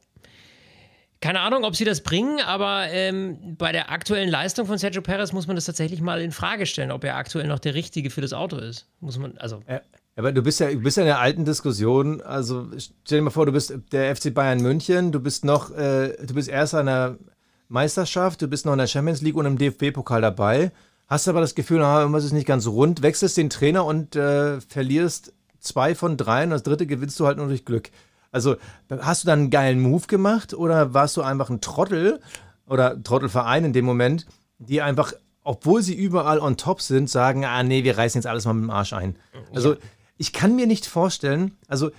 [1.21, 5.33] keine Ahnung, ob sie das bringen, aber ähm, bei der aktuellen Leistung von Sergio Perez
[5.33, 8.21] muss man das tatsächlich mal in Frage stellen, ob er aktuell noch der Richtige für
[8.21, 8.87] das Auto ist.
[9.01, 9.63] Muss man, also.
[9.69, 9.81] Ja,
[10.17, 12.21] aber du bist ja, du bist ja in der alten Diskussion.
[12.21, 16.17] Also stell dir mal vor, du bist der FC Bayern München, du bist noch, äh,
[16.27, 17.19] du bist erst an der
[17.69, 20.71] Meisterschaft, du bist noch in der Champions League und im DFB-Pokal dabei.
[21.09, 24.61] Hast aber das Gefühl, na, irgendwas ist nicht ganz rund, wechselst den Trainer und äh,
[24.61, 27.91] verlierst zwei von drei und das dritte gewinnst du halt nur durch Glück.
[28.37, 28.57] Also
[28.91, 32.21] hast du dann einen geilen Move gemacht oder warst du einfach ein Trottel
[32.69, 34.27] oder Trottelverein in dem Moment,
[34.59, 38.45] die einfach, obwohl sie überall on top sind, sagen, ah nee, wir reißen jetzt alles
[38.45, 39.17] mal mit dem Arsch ein.
[39.55, 39.77] Also
[40.19, 41.91] ich kann mir nicht vorstellen, also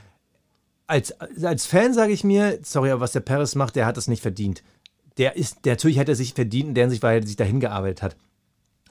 [0.86, 4.08] als, als Fan sage ich mir, sorry, aber was der Paris macht, der hat das
[4.08, 4.62] nicht verdient.
[5.18, 7.60] Der ist, der natürlich hat er sich verdient, in der sich, weil er sich dahin
[7.60, 8.16] gearbeitet hat.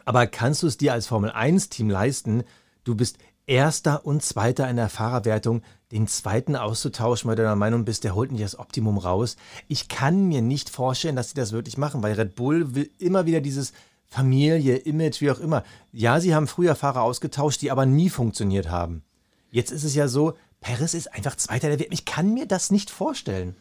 [0.04, 2.42] Aber kannst du es dir als Formel 1-Team leisten?
[2.82, 7.84] Du bist Erster und Zweiter in der Fahrerwertung den zweiten auszutauschen, weil du der Meinung
[7.84, 9.36] bist, der holt nicht das Optimum raus.
[9.68, 13.24] Ich kann mir nicht vorstellen, dass sie das wirklich machen, weil Red Bull will immer
[13.26, 13.72] wieder dieses
[14.06, 15.62] Familie, Image, wie auch immer.
[15.92, 19.02] Ja, sie haben früher Fahrer ausgetauscht, die aber nie funktioniert haben.
[19.50, 21.92] Jetzt ist es ja so, Paris ist einfach Zweiter der Welt.
[21.92, 23.54] Ich kann mir das nicht vorstellen.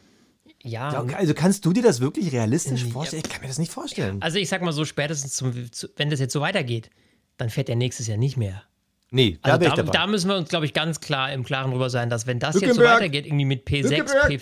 [0.62, 0.88] Ja.
[0.88, 3.22] Also kannst du dir das wirklich realistisch vorstellen?
[3.24, 4.20] Ich kann mir das nicht vorstellen.
[4.20, 5.54] Also ich sag mal so, spätestens, zum,
[5.96, 6.90] wenn das jetzt so weitergeht,
[7.36, 8.64] dann fährt er nächstes Jahr nicht mehr.
[9.10, 11.90] Nee, da, also da, da, müssen wir uns, glaube ich, ganz klar im Klaren drüber
[11.90, 14.40] sein, dass wenn das jetzt so weitergeht, irgendwie mit P6, P.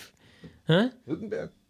[0.66, 0.90] Hä?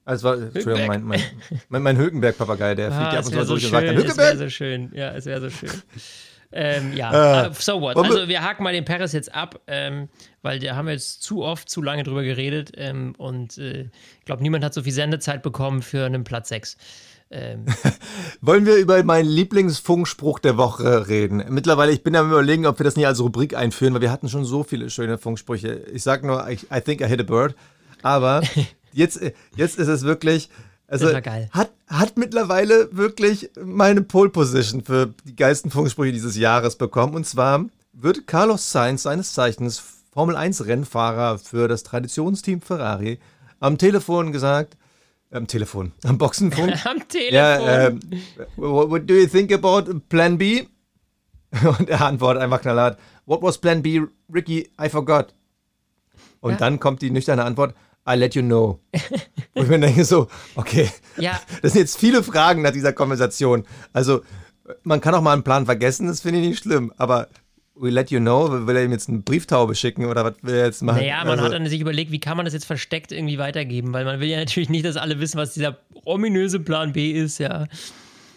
[0.05, 1.21] Also war, Entschuldigung, mein, mein,
[1.69, 3.87] mein, mein Hülkenberg-Papagei, der ah, fliegt ja ab und zu so gesagt.
[3.87, 4.11] Hülkenberg!
[4.11, 5.71] Es wäre so schön, ja, es wäre so schön.
[6.53, 7.97] ähm, ja, uh, so what.
[7.97, 10.09] Also wir haken mal den Paris jetzt ab, ähm,
[10.43, 14.25] weil da haben wir jetzt zu oft, zu lange drüber geredet ähm, und äh, ich
[14.25, 16.77] glaube, niemand hat so viel Sendezeit bekommen für einen Platz 6.
[17.35, 17.65] Ähm.
[18.41, 21.45] Wollen wir über meinen Lieblingsfunkspruch der Woche reden?
[21.49, 24.29] Mittlerweile, ich bin am überlegen, ob wir das nicht als Rubrik einführen, weil wir hatten
[24.29, 25.85] schon so viele schöne Funksprüche.
[25.93, 27.57] Ich sag nur, I, I think I hit a bird.
[28.03, 28.43] Aber
[28.93, 29.21] jetzt,
[29.57, 30.49] jetzt ist es wirklich,
[30.87, 37.15] also hat, hat mittlerweile wirklich meine Pole Position für die geilsten Funksprüche dieses Jahres bekommen.
[37.15, 43.19] Und zwar wird Carlos Sainz, seines Zeichens Formel 1 Rennfahrer für das Traditionsteam Ferrari,
[43.59, 44.77] am Telefon gesagt,
[45.35, 45.93] am Telefon.
[46.05, 46.87] Am Boxenfunk?
[46.87, 47.35] Am Telefon.
[47.35, 47.95] Ja, äh,
[48.57, 50.67] what do you think about Plan B?
[51.79, 54.71] Und er antwortet einfach knallhart, What was Plan B, Ricky?
[54.81, 55.35] I forgot.
[56.41, 56.59] Und ja.
[56.59, 57.75] dann kommt die nüchterne Antwort,
[58.09, 58.81] I let you know.
[59.55, 61.41] Und ich mir denke so, okay, ja.
[61.63, 63.65] das sind jetzt viele Fragen nach dieser Konversation.
[63.93, 64.23] Also,
[64.83, 67.29] man kann auch mal einen Plan vergessen, das finde ich nicht schlimm, aber
[67.77, 70.67] we let you know, will er ihm jetzt eine Brieftaube schicken oder was will er
[70.67, 70.99] jetzt machen?
[70.99, 73.93] Naja, man also, hat dann sich überlegt, wie kann man das jetzt versteckt irgendwie weitergeben,
[73.93, 77.39] weil man will ja natürlich nicht, dass alle wissen, was dieser ominöse Plan B ist,
[77.39, 77.67] ja.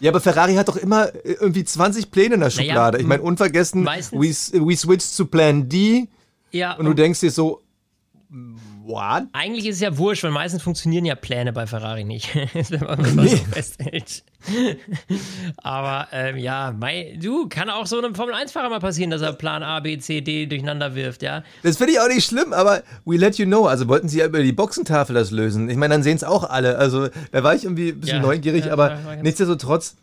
[0.00, 2.98] Ja, aber Ferrari hat doch immer irgendwie 20 Pläne in der Schublade.
[2.98, 6.08] Naja, ich meine, unvergessen, we, we switched zu Plan D.
[6.52, 6.74] Ja.
[6.74, 7.62] Und du denkst dir so,
[8.88, 9.24] What?
[9.34, 12.34] Eigentlich ist es ja wurscht, weil meistens funktionieren ja Pläne bei Ferrari nicht,
[12.70, 13.28] wenn man nee.
[13.28, 14.24] so festhält.
[15.58, 19.62] Aber ähm, ja, mein, du, kann auch so einem Formel-1-Fahrer mal passieren, dass er Plan
[19.62, 21.44] A, B, C, D durcheinander wirft, ja.
[21.62, 23.66] Das finde ich auch nicht schlimm, aber we let you know.
[23.66, 25.68] Also wollten sie ja über die Boxentafel das lösen.
[25.68, 26.78] Ich meine, dann sehen es auch alle.
[26.78, 29.96] Also da war ich irgendwie ein bisschen ja, neugierig, ja, aber nichtsdestotrotz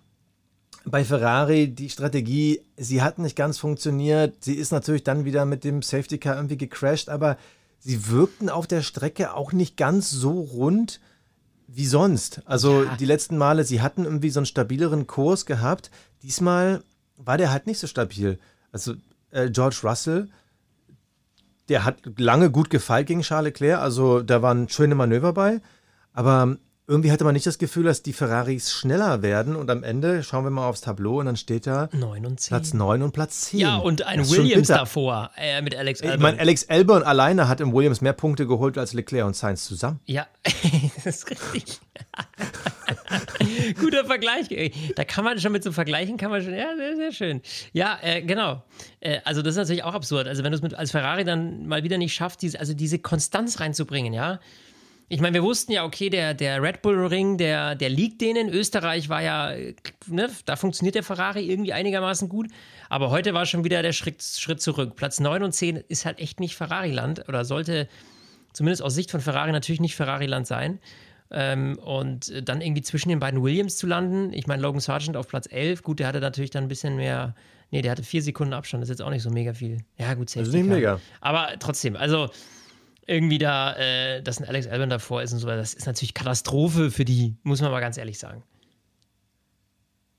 [0.86, 4.44] bei Ferrari die Strategie, sie hat nicht ganz funktioniert.
[4.44, 7.38] Sie ist natürlich dann wieder mit dem Safety Car irgendwie gecrashed, aber
[7.86, 11.00] sie wirkten auf der Strecke auch nicht ganz so rund
[11.68, 12.42] wie sonst.
[12.46, 12.96] Also ja.
[12.96, 15.92] die letzten Male, sie hatten irgendwie so einen stabileren Kurs gehabt.
[16.24, 16.84] Diesmal
[17.16, 18.40] war der halt nicht so stabil.
[18.72, 18.96] Also
[19.30, 20.30] äh, George Russell,
[21.70, 23.80] der hat lange gut gefeilt gegen Charles Leclerc.
[23.80, 25.62] Also da waren schöne Manöver bei.
[26.12, 30.22] Aber irgendwie hatte man nicht das Gefühl, dass die Ferraris schneller werden und am Ende
[30.22, 32.50] schauen wir mal aufs Tableau und dann steht da 9 und 10.
[32.50, 33.60] Platz 9 und Platz 10.
[33.60, 36.16] Ja, und ein Williams davor äh, mit Alex Albon.
[36.16, 39.66] Ich meine, Alex Albon alleine hat im Williams mehr Punkte geholt als Leclerc und Sainz
[39.66, 40.00] zusammen.
[40.06, 40.28] Ja,
[41.04, 41.80] das ist richtig.
[43.80, 44.50] Guter Vergleich.
[44.96, 47.42] Da kann man schon mit so Vergleichen, kann man schon, ja, sehr, sehr schön.
[47.74, 48.64] Ja, äh, genau.
[49.00, 50.28] Äh, also das ist natürlich auch absurd.
[50.28, 53.60] Also wenn du es als Ferrari dann mal wieder nicht schaffst, diese, also diese Konstanz
[53.60, 54.40] reinzubringen, ja,
[55.08, 58.50] ich meine, wir wussten ja, okay, der, der Red Bull Ring, der, der liegt denen.
[58.50, 59.52] Österreich war ja,
[60.08, 62.48] ne, da funktioniert der Ferrari irgendwie einigermaßen gut.
[62.90, 64.96] Aber heute war schon wieder der Schritt, Schritt zurück.
[64.96, 67.88] Platz 9 und 10 ist halt echt nicht Ferrari-Land oder sollte
[68.54, 70.80] zumindest aus Sicht von Ferrari natürlich nicht Ferrari-Land sein.
[71.32, 74.34] Ähm, und dann irgendwie zwischen den beiden Williams zu landen.
[74.34, 77.36] Ich meine, Logan Sargent auf Platz 11, gut, der hatte natürlich dann ein bisschen mehr.
[77.72, 79.80] Nee, der hatte vier Sekunden Abstand, das ist jetzt auch nicht so mega viel.
[79.98, 81.00] Ja, gut, Safety Also nicht mega.
[81.22, 82.30] Aber trotzdem, also
[83.08, 86.92] irgendwie da, äh, dass ein Alex Albon davor ist und so, das ist natürlich Katastrophe
[86.92, 88.44] für die, muss man mal ganz ehrlich sagen.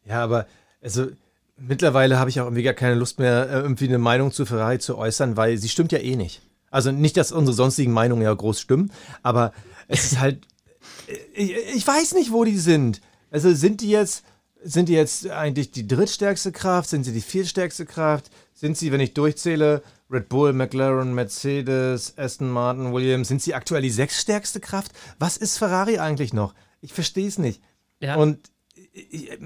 [0.05, 0.47] Ja, aber
[0.83, 1.09] also
[1.57, 4.79] mittlerweile habe ich auch irgendwie gar keine Lust mehr, äh, irgendwie eine Meinung zu Ferrari
[4.79, 6.43] zu äußern, weil sie stimmt ja eh nicht.
[6.71, 9.53] Also nicht, dass unsere sonstigen Meinungen ja groß stimmen, aber
[9.89, 10.47] es ist halt,
[11.35, 13.01] ich, ich weiß nicht, wo die sind.
[13.31, 14.25] Also sind die jetzt,
[14.67, 16.91] sind die jetzt eigentlich die drittstärkste Kraft?
[16.91, 18.31] Sind sie die viertstärkste Kraft?
[18.53, 23.83] Sind sie, wenn ich durchzähle, Red Bull, McLaren, Mercedes, Aston Martin, Williams, sind sie aktuell
[23.83, 24.93] die sechststärkste Kraft?
[25.19, 26.55] Was ist Ferrari eigentlich noch?
[26.81, 27.63] Ich verstehe es nicht.
[28.01, 28.17] Ja.
[28.17, 28.51] Und
[28.93, 29.39] ich,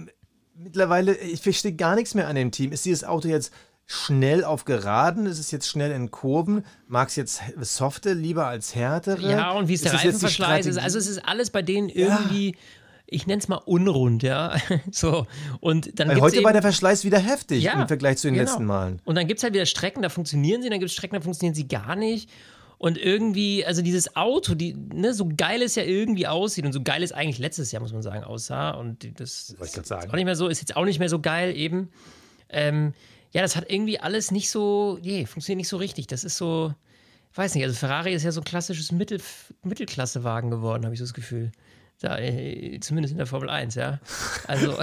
[0.55, 2.73] mittlerweile, ich verstehe gar nichts mehr an dem Team.
[2.73, 3.53] Ist dieses Auto jetzt
[3.87, 5.27] schnell auf Geraden?
[5.27, 6.65] Ist es jetzt schnell in Kurven?
[6.87, 9.31] Mag es jetzt softe lieber als härtere?
[9.31, 10.67] Ja, und wie ist, ist der Reifenverschleiß?
[10.67, 12.53] Ist, also es ist alles bei denen irgendwie...
[12.53, 12.59] Ja
[13.11, 14.57] ich nenne es mal unrund, ja.
[14.91, 15.27] so.
[15.61, 18.35] Und dann Weil heute eben, war der Verschleiß wieder heftig ja, im Vergleich zu den
[18.35, 18.47] genau.
[18.47, 19.01] letzten Malen.
[19.05, 21.21] Und dann gibt es halt wieder Strecken, da funktionieren sie, dann gibt es Strecken, da
[21.21, 22.31] funktionieren sie gar nicht.
[22.79, 26.83] Und irgendwie, also dieses Auto, die, ne, so geil es ja irgendwie aussieht und so
[26.83, 28.71] geil es eigentlich letztes Jahr, muss man sagen, aussah.
[28.71, 31.91] Und das ist auch nicht mehr so, ist jetzt auch nicht mehr so geil eben.
[32.49, 32.95] Ähm,
[33.33, 36.07] ja, das hat irgendwie alles nicht so, nee, funktioniert nicht so richtig.
[36.07, 36.75] Das ist so,
[37.35, 39.21] weiß nicht, also Ferrari ist ja so ein klassisches Mittel,
[39.63, 41.53] Mittelklassewagen geworden, habe ich so das Gefühl.
[42.01, 44.01] Da, äh, zumindest in der Formel 1, ja.
[44.47, 44.73] Also.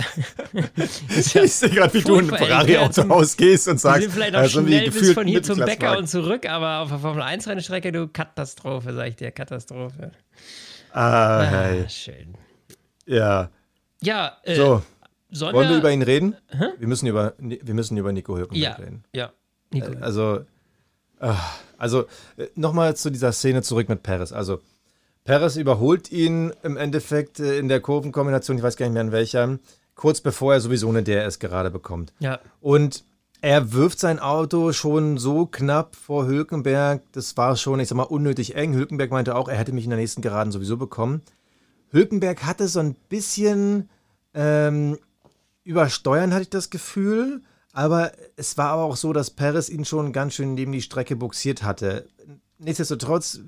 [0.53, 4.35] ja ich sehe gerade, wie du in ein Ferrari-Auto ausgehst und sagst, wir sind vielleicht
[4.35, 7.91] auch also schnell bis von hier zum Bäcker und zurück, aber auf der Formel 1-Rennstrecke,
[7.91, 10.11] du Katastrophe, sag ich dir, Katastrophe.
[10.91, 12.35] Ah, ah schön.
[13.07, 13.49] Ja.
[14.01, 14.83] Ja, äh, so.
[15.31, 16.35] Wollen wir, wir, über ihn reden?
[16.49, 16.65] Hä?
[16.77, 19.03] Wir, müssen über, wir müssen über Nico Hülkenberg ja, reden.
[19.11, 19.33] Ja,
[19.71, 19.91] Nico.
[19.91, 20.45] Äh, also,
[21.19, 21.33] äh,
[21.79, 22.05] also
[22.53, 24.31] nochmal zu dieser Szene zurück mit Paris.
[24.31, 24.61] Also,
[25.27, 29.11] Perez überholt ihn im Endeffekt äh, in der Kurvenkombination, ich weiß gar nicht mehr in
[29.11, 29.59] welcher,
[29.93, 32.13] kurz bevor er sowieso eine DRS gerade bekommt.
[32.19, 32.39] Ja.
[32.61, 33.03] Und
[33.41, 38.03] er wirft sein Auto schon so knapp vor Hülkenberg, das war schon, ich sag mal,
[38.03, 38.73] unnötig eng.
[38.73, 41.21] Hülkenberg meinte auch, er hätte mich in der nächsten Geraden sowieso bekommen.
[41.91, 43.89] Hülkenberg hatte so ein bisschen
[44.33, 44.97] ähm,
[45.65, 47.41] übersteuern, hatte ich das Gefühl.
[47.73, 51.17] Aber es war aber auch so, dass Perez ihn schon ganz schön neben die Strecke
[51.17, 52.07] buxiert hatte.
[52.59, 53.41] Nichtsdestotrotz,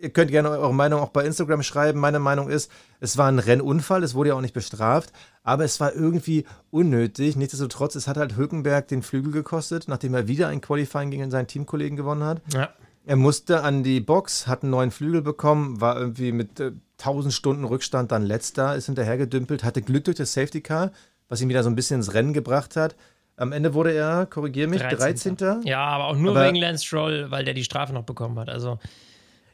[0.00, 1.98] Ihr könnt gerne eure Meinung auch bei Instagram schreiben.
[1.98, 5.80] Meine Meinung ist, es war ein Rennunfall, es wurde ja auch nicht bestraft, aber es
[5.80, 7.34] war irgendwie unnötig.
[7.34, 11.48] Nichtsdestotrotz, es hat halt Hülkenberg den Flügel gekostet, nachdem er wieder ein Qualifying gegen seinen
[11.48, 12.42] Teamkollegen gewonnen hat.
[12.52, 12.68] Ja.
[13.06, 17.32] Er musste an die Box, hat einen neuen Flügel bekommen, war irgendwie mit äh, 1000
[17.32, 20.92] Stunden Rückstand dann letzter, ist hinterhergedümpelt, hatte Glück durch das Safety Car,
[21.28, 22.94] was ihn wieder so ein bisschen ins Rennen gebracht hat.
[23.36, 25.36] Am Ende wurde er, korrigier mich, 13.
[25.36, 25.62] 13.
[25.62, 28.48] Ja, aber auch nur aber, wegen Lance Stroll, weil der die Strafe noch bekommen hat.
[28.48, 28.78] Also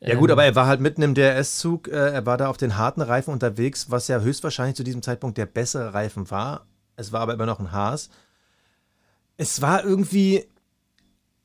[0.06, 2.76] ja gut, aber er war halt mitten im DRS-Zug, äh, er war da auf den
[2.76, 6.66] harten Reifen unterwegs, was ja höchstwahrscheinlich zu diesem Zeitpunkt der bessere Reifen war.
[6.96, 8.10] Es war aber immer noch ein Haas.
[9.36, 10.46] Es war irgendwie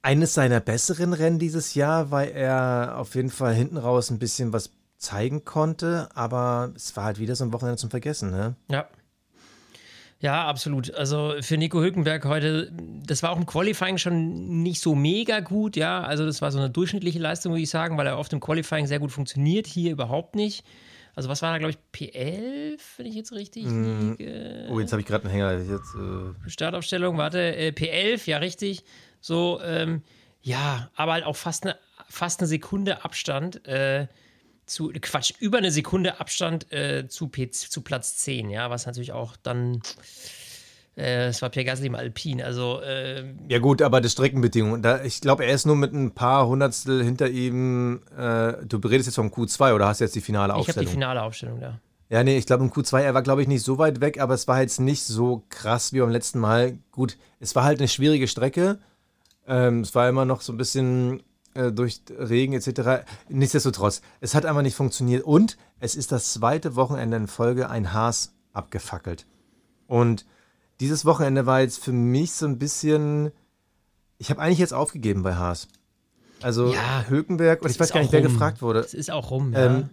[0.01, 4.53] eines seiner besseren Rennen dieses Jahr, weil er auf jeden Fall hinten raus ein bisschen
[4.53, 8.55] was zeigen konnte, aber es war halt wieder so ein Wochenende zum Vergessen, ne?
[8.69, 8.87] Ja.
[10.21, 10.93] Ja, absolut.
[10.95, 12.71] Also für Nico Hülkenberg heute,
[13.05, 16.01] das war auch im Qualifying schon nicht so mega gut, ja.
[16.01, 18.85] Also das war so eine durchschnittliche Leistung, würde ich sagen, weil er oft im Qualifying
[18.85, 20.65] sehr gut funktioniert, hier überhaupt nicht.
[21.15, 24.11] Also was war da, glaube ich, P11, wenn ich jetzt richtig mm.
[24.11, 24.67] liege?
[24.69, 25.53] Oh, jetzt habe ich gerade einen Hänger.
[25.53, 28.83] Jetzt, äh Startaufstellung, warte, äh, P11, ja richtig.
[29.21, 30.03] So, ähm,
[30.41, 31.77] ja, aber halt auch fast eine,
[32.07, 33.65] fast eine Sekunde Abstand.
[33.67, 34.07] Äh,
[34.69, 39.11] zu, Quatsch, über eine Sekunde Abstand äh, zu, P, zu Platz 10, ja, was natürlich
[39.11, 39.81] auch dann,
[40.95, 42.81] äh, es war Pierre Gasly im Alpin, also.
[42.81, 46.47] Äh, ja, gut, aber die Streckenbedingungen, da, ich glaube, er ist nur mit ein paar
[46.47, 50.53] Hundertstel hinter ihm, äh, du redest jetzt vom Q2 oder hast du jetzt die finale
[50.53, 50.69] Aufstellung?
[50.69, 51.79] Ich habe die finale Aufstellung, ja.
[52.11, 54.33] Ja, nee, ich glaube im Q2, er war, glaube ich, nicht so weit weg, aber
[54.33, 56.79] es war jetzt nicht so krass wie beim letzten Mal.
[56.91, 58.79] Gut, es war halt eine schwierige Strecke.
[59.47, 61.21] Ähm, es war immer noch so ein bisschen
[61.59, 63.05] äh, durch Regen etc.
[63.27, 67.93] Nichtsdestotrotz, es hat einfach nicht funktioniert und es ist das zweite Wochenende in Folge ein
[67.93, 69.25] Haas abgefackelt.
[69.87, 70.25] Und
[70.79, 73.31] dieses Wochenende war jetzt für mich so ein bisschen.
[74.17, 75.67] Ich habe eigentlich jetzt aufgegeben bei Haas.
[76.41, 78.79] Also ja, Hökenberg, und ich weiß gar nicht, wer gefragt wurde.
[78.79, 79.65] Es ist auch rum, ja.
[79.65, 79.89] Ähm,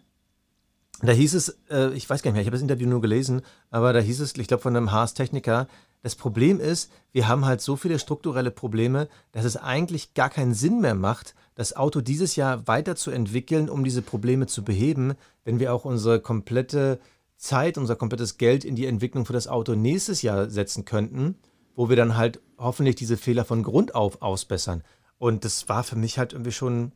[1.02, 3.42] da hieß es, äh, ich weiß gar nicht mehr, ich habe das Interview nur gelesen,
[3.70, 5.66] aber da hieß es, ich glaube, von einem Haas-Techniker,
[6.02, 10.54] das Problem ist, wir haben halt so viele strukturelle Probleme, dass es eigentlich gar keinen
[10.54, 15.72] Sinn mehr macht, das Auto dieses Jahr weiterzuentwickeln, um diese Probleme zu beheben, wenn wir
[15.74, 17.00] auch unsere komplette
[17.36, 21.36] Zeit, unser komplettes Geld in die Entwicklung für das Auto nächstes Jahr setzen könnten,
[21.74, 24.82] wo wir dann halt hoffentlich diese Fehler von Grund auf ausbessern.
[25.18, 26.92] Und das war für mich halt irgendwie schon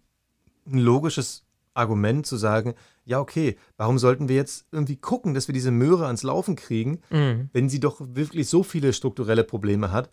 [0.66, 5.52] ein logisches Argument zu sagen, ja, okay, warum sollten wir jetzt irgendwie gucken, dass wir
[5.52, 7.50] diese Möhre ans Laufen kriegen, mhm.
[7.52, 10.11] wenn sie doch wirklich so viele strukturelle Probleme hat?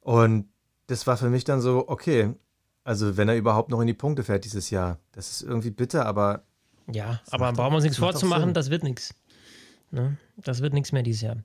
[0.00, 0.48] Und
[0.86, 2.34] das war für mich dann so, okay,
[2.84, 6.06] also wenn er überhaupt noch in die Punkte fährt dieses Jahr, das ist irgendwie bitter,
[6.06, 6.44] aber.
[6.90, 9.14] Ja, aber brauchen wir uns nichts vorzumachen, das wird nichts.
[9.90, 10.16] Ne?
[10.36, 11.36] Das wird nichts mehr dieses Jahr.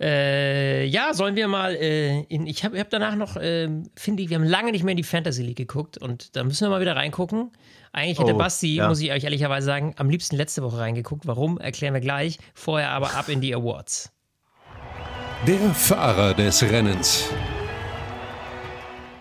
[0.00, 4.30] Äh, ja, sollen wir mal äh, in, ich habe hab danach noch, äh, finde ich,
[4.30, 6.80] wir haben lange nicht mehr in die Fantasy League geguckt und da müssen wir mal
[6.80, 7.52] wieder reingucken.
[7.92, 8.88] Eigentlich hätte oh, Basti, ja.
[8.88, 11.28] muss ich euch ehrlicherweise sagen, am liebsten letzte Woche reingeguckt.
[11.28, 12.38] Warum, erklären wir gleich.
[12.54, 14.10] Vorher aber ab in die Awards.
[15.46, 17.28] Der Fahrer des Rennens.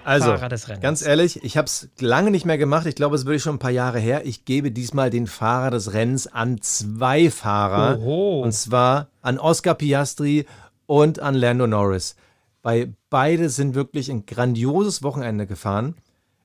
[0.05, 0.35] Also,
[0.81, 2.85] ganz ehrlich, ich habe es lange nicht mehr gemacht.
[2.85, 4.25] Ich glaube, es würde schon ein paar Jahre her.
[4.25, 7.99] Ich gebe diesmal den Fahrer des Rennens an zwei Fahrer.
[7.99, 8.41] Oho.
[8.41, 10.45] Und zwar an Oscar Piastri
[10.85, 12.15] und an Lando Norris.
[12.61, 15.95] Weil beide sind wirklich ein grandioses Wochenende gefahren.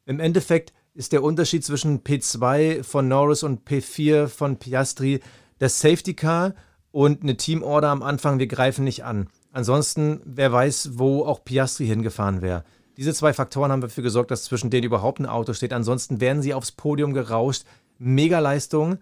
[0.05, 5.21] Im Endeffekt ist der Unterschied zwischen P2 von Norris und P4 von Piastri
[5.59, 6.55] das Safety Car
[6.91, 9.29] und eine Teamorder am Anfang, wir greifen nicht an.
[9.53, 12.65] Ansonsten, wer weiß, wo auch Piastri hingefahren wäre.
[12.99, 15.73] Diese zwei Faktoren haben dafür gesorgt, dass zwischen denen überhaupt ein Auto steht.
[15.73, 17.63] Ansonsten wären sie aufs Podium gerauscht.
[17.97, 18.99] Mega Leistung.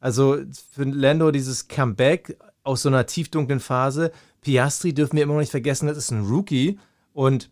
[0.00, 0.36] Also
[0.74, 4.12] für Lando dieses Comeback aus so einer tiefdunklen Phase.
[4.42, 6.78] Piastri dürfen wir immer noch nicht vergessen, das ist ein Rookie.
[7.14, 7.50] Und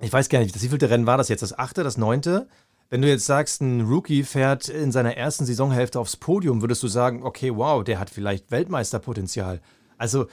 [0.00, 1.42] ich weiß gar nicht, das wievielte Rennen war das jetzt?
[1.42, 2.48] Das achte, das neunte?
[2.90, 6.88] Wenn du jetzt sagst, ein Rookie fährt in seiner ersten Saisonhälfte aufs Podium, würdest du
[6.88, 9.60] sagen, okay, wow, der hat vielleicht Weltmeisterpotenzial.
[9.98, 10.26] Also,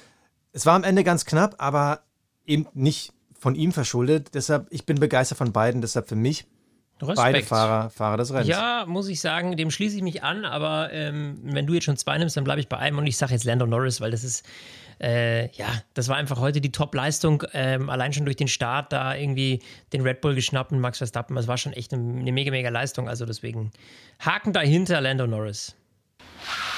[0.51, 2.01] es war am Ende ganz knapp, aber
[2.47, 4.29] eben nicht von ihm verschuldet.
[4.33, 5.81] Deshalb, ich bin begeistert von beiden.
[5.81, 6.45] Deshalb für mich
[7.01, 7.17] Respekt.
[7.17, 8.47] beide Fahrer, Fahrer des Rennens.
[8.47, 10.45] Ja, muss ich sagen, dem schließe ich mich an.
[10.45, 12.97] Aber ähm, wenn du jetzt schon zwei nimmst, dann bleibe ich bei einem.
[12.97, 14.45] Und ich sage jetzt Lando Norris, weil das ist,
[15.01, 17.43] äh, ja, das war einfach heute die Top-Leistung.
[17.53, 19.61] Ähm, allein schon durch den Start da irgendwie
[19.93, 21.35] den Red Bull geschnappt und Max Verstappen.
[21.35, 23.07] Das war schon echt eine, eine mega, mega Leistung.
[23.07, 23.71] Also deswegen
[24.19, 25.75] Haken dahinter, Lando Norris.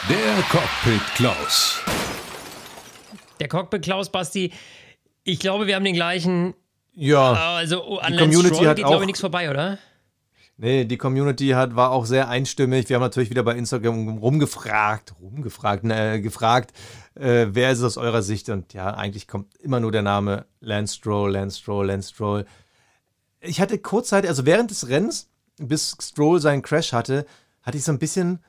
[0.07, 1.81] Der Cockpit Klaus.
[3.39, 4.51] Der Cockpit Klaus, Basti
[5.23, 6.53] ich glaube, wir haben den gleichen.
[6.93, 7.55] Ja.
[7.55, 9.77] Also oh, an die Community Stroll hat geht, auch, glaube ich, nichts vorbei, oder?
[10.57, 12.87] Nee, die Community hat, war auch sehr einstimmig.
[12.87, 16.71] Wir haben natürlich wieder bei Instagram rumgefragt, rumgefragt, äh, gefragt,
[17.15, 18.49] äh, wer ist es aus eurer Sicht?
[18.49, 22.45] Und ja, eigentlich kommt immer nur der Name Lance Stroll, Lance Stroll, Lance Stroll.
[23.39, 27.25] Ich hatte kurzzeitig, also während des Rennens, bis Stroll seinen Crash hatte,
[27.63, 28.39] hatte ich so ein bisschen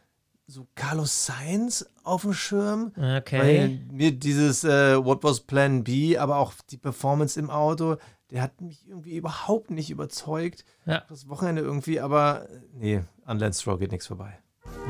[0.47, 2.93] so Carlos Sainz auf dem Schirm.
[2.97, 3.39] Okay.
[3.39, 7.97] Weil mir dieses äh, What was Plan B, aber auch die Performance im Auto,
[8.31, 10.65] der hat mich irgendwie überhaupt nicht überzeugt.
[10.87, 11.05] Ja.
[11.09, 14.39] Das Wochenende irgendwie, aber nee, an Lance Stroll geht nichts vorbei.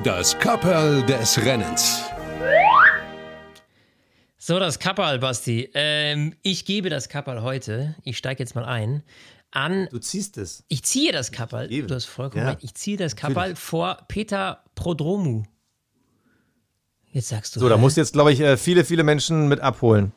[0.04, 2.04] Das Kapperl des Rennens.
[4.38, 5.70] So, das Kapperl, Basti.
[5.74, 9.04] Ähm, ich gebe das Kapperl heute, ich steige jetzt mal ein,
[9.52, 9.88] an.
[9.90, 10.64] Du ziehst es.
[10.68, 11.68] Ich ziehe das Kapperl.
[11.68, 12.50] Du hast vollkommen ja.
[12.50, 12.64] recht.
[12.64, 15.44] Ich ziehe das Kapperl vor Peter Prodromu.
[17.12, 17.60] Jetzt sagst du.
[17.60, 20.12] So, da musst du jetzt, glaube ich, äh, viele, viele Menschen mit abholen.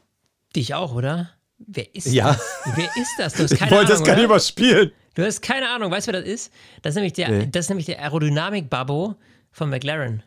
[0.56, 1.30] Dich auch, oder?
[1.58, 2.34] Wer ist ja.
[2.34, 2.76] das?
[2.76, 3.34] Wer ist das?
[3.34, 4.92] Du hast keine ich wollte Ahnung, das gar nicht überspielen.
[5.14, 5.92] Du hast keine Ahnung.
[5.92, 6.54] Weißt du, wer das ist?
[6.82, 7.48] Das ist nämlich der, nee.
[7.52, 9.16] das ist nämlich der Aerodynamik-Babbo
[9.52, 10.24] von McLaren.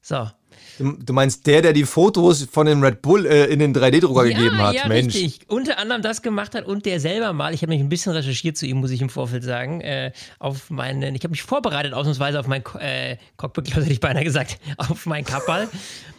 [0.00, 0.28] So.
[0.78, 4.36] Du, meinst der, der die Fotos von dem Red Bull äh, in den 3D-Drucker ja,
[4.36, 4.74] gegeben hat?
[4.74, 5.14] Ja, Mensch.
[5.14, 5.40] richtig.
[5.48, 8.56] Unter anderem das gemacht hat und der selber mal, ich habe mich ein bisschen recherchiert
[8.56, 12.40] zu ihm, muss ich im Vorfeld sagen, äh, auf meinen, ich habe mich vorbereitet ausnahmsweise
[12.40, 15.68] auf mein äh, Cockpit, hätte ich beinahe gesagt, auf mein Kappal.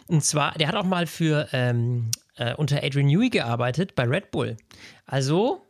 [0.06, 4.30] und zwar, der hat auch mal für ähm, äh, unter Adrian Newey gearbeitet bei Red
[4.30, 4.56] Bull.
[5.06, 5.63] Also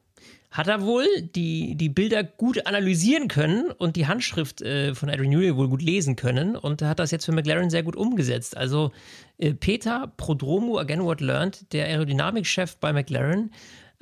[0.54, 5.30] hat er wohl die, die Bilder gut analysieren können und die Handschrift äh, von Adrian
[5.30, 8.56] Newey wohl gut lesen können und hat das jetzt für McLaren sehr gut umgesetzt.
[8.56, 8.92] Also
[9.38, 13.50] äh, Peter Prodromu, again what learned, der Aerodynamikchef bei McLaren,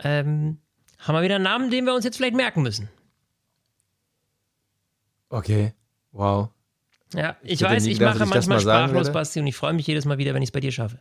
[0.05, 0.59] ähm,
[0.99, 2.91] haben wir wieder einen Namen, den wir uns jetzt vielleicht merken müssen.
[5.31, 5.73] Okay,
[6.11, 6.51] wow.
[7.15, 10.19] Ja, ich, ich weiß, ich mache manchmal sprachlos, Basti, und ich freue mich jedes Mal
[10.19, 10.99] wieder, wenn ich es bei dir schaffe.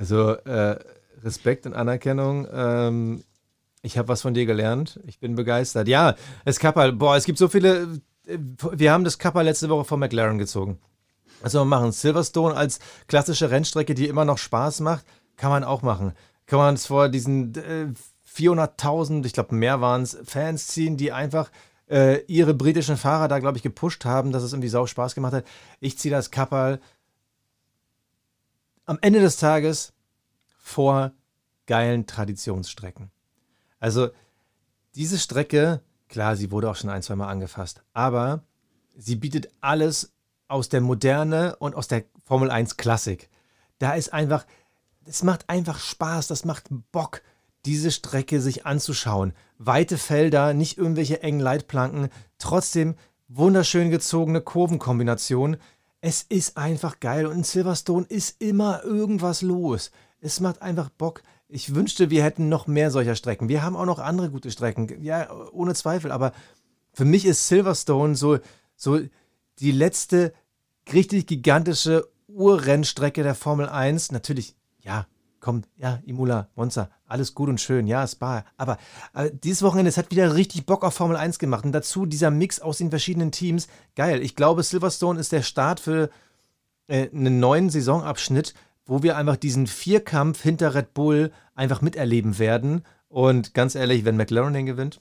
[0.00, 0.76] Also äh,
[1.22, 2.48] Respekt und Anerkennung.
[2.52, 3.24] Ähm,
[3.82, 5.00] ich habe was von dir gelernt.
[5.06, 5.88] Ich bin begeistert.
[5.88, 8.00] Ja, es Kappa, boah, es gibt so viele.
[8.26, 8.38] Äh,
[8.72, 10.78] wir haben das Kappa letzte Woche von McLaren gezogen.
[11.42, 11.92] Was soll man machen?
[11.92, 15.04] Silverstone als klassische Rennstrecke, die immer noch Spaß macht,
[15.36, 16.12] kann man auch machen.
[16.46, 17.88] Kann man es vor diesen äh,
[18.36, 21.50] 400.000, ich glaube mehr waren es, Fans ziehen, die einfach
[21.88, 25.32] äh, ihre britischen Fahrer da, glaube ich, gepusht haben, dass es irgendwie sau Spaß gemacht
[25.32, 25.44] hat.
[25.80, 26.80] Ich ziehe das Kapperl
[28.84, 29.92] am Ende des Tages
[30.58, 31.12] vor
[31.66, 33.10] geilen Traditionsstrecken.
[33.78, 34.08] Also
[34.94, 38.42] diese Strecke, klar, sie wurde auch schon ein, zwei Mal angefasst, aber
[38.96, 40.12] sie bietet alles
[40.48, 43.28] aus der Moderne und aus der Formel 1 Klassik.
[43.78, 44.46] Da ist einfach,
[45.04, 47.22] es macht einfach Spaß, das macht Bock,
[47.64, 49.32] diese Strecke sich anzuschauen.
[49.58, 52.08] Weite Felder, nicht irgendwelche engen Leitplanken,
[52.38, 52.94] trotzdem
[53.28, 55.56] wunderschön gezogene Kurvenkombinationen.
[56.00, 59.90] es ist einfach geil und in Silverstone ist immer irgendwas los.
[60.20, 61.22] Es macht einfach Bock.
[61.48, 63.48] Ich wünschte, wir hätten noch mehr solcher Strecken.
[63.48, 66.10] Wir haben auch noch andere gute Strecken, ja, ohne Zweifel.
[66.10, 66.32] Aber
[66.92, 68.38] für mich ist Silverstone so,
[68.74, 68.98] so
[69.60, 70.32] die letzte
[70.92, 74.10] richtig gigantische Urrennstrecke der Formel 1.
[74.10, 75.06] Natürlich, ja,
[75.40, 78.44] kommt, ja, Imula, Monza, alles gut und schön, ja, Spa.
[78.56, 78.78] Aber,
[79.12, 81.64] aber dieses Wochenende, es hat wieder richtig Bock auf Formel 1 gemacht.
[81.64, 83.68] Und dazu dieser Mix aus den verschiedenen Teams.
[83.94, 84.22] Geil.
[84.22, 86.10] Ich glaube, Silverstone ist der Start für
[86.88, 88.54] äh, einen neuen Saisonabschnitt,
[88.86, 92.82] wo wir einfach diesen Vierkampf hinter Red Bull einfach miterleben werden.
[93.08, 95.00] Und ganz ehrlich, wenn McLaren den gewinnt,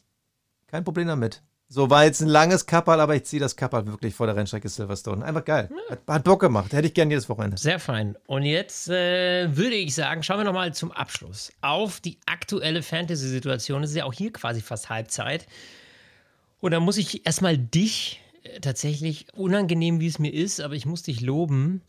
[0.67, 1.41] kein Problem damit.
[1.67, 4.69] So war jetzt ein langes Kapperl, aber ich ziehe das Kapperl wirklich vor der Rennstrecke
[4.69, 5.25] Silverstone.
[5.25, 5.69] Einfach geil.
[5.89, 6.73] Hat, hat Bock gemacht.
[6.73, 7.57] Hätte ich gern jedes Wochenende.
[7.57, 8.15] Sehr fein.
[8.27, 13.83] Und jetzt äh, würde ich sagen, schauen wir nochmal zum Abschluss auf die aktuelle Fantasy-Situation.
[13.83, 15.47] Es ist ja auch hier quasi fast Halbzeit.
[16.59, 20.85] Und da muss ich erstmal dich, äh, tatsächlich, unangenehm wie es mir ist, aber ich
[20.85, 21.81] muss dich loben.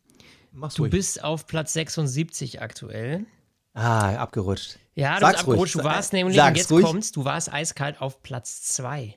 [0.57, 0.91] Mach's Du ruhig.
[0.91, 3.27] bist auf Platz 76 aktuell.
[3.75, 4.79] Ah, abgerutscht.
[4.95, 5.77] Ja, du Sag's bist abgerutscht.
[5.77, 5.83] ruhig.
[5.83, 6.85] Du warst Sa- nämlich, sag's und jetzt ruhig.
[6.87, 9.17] kommst, du warst eiskalt auf Platz 2.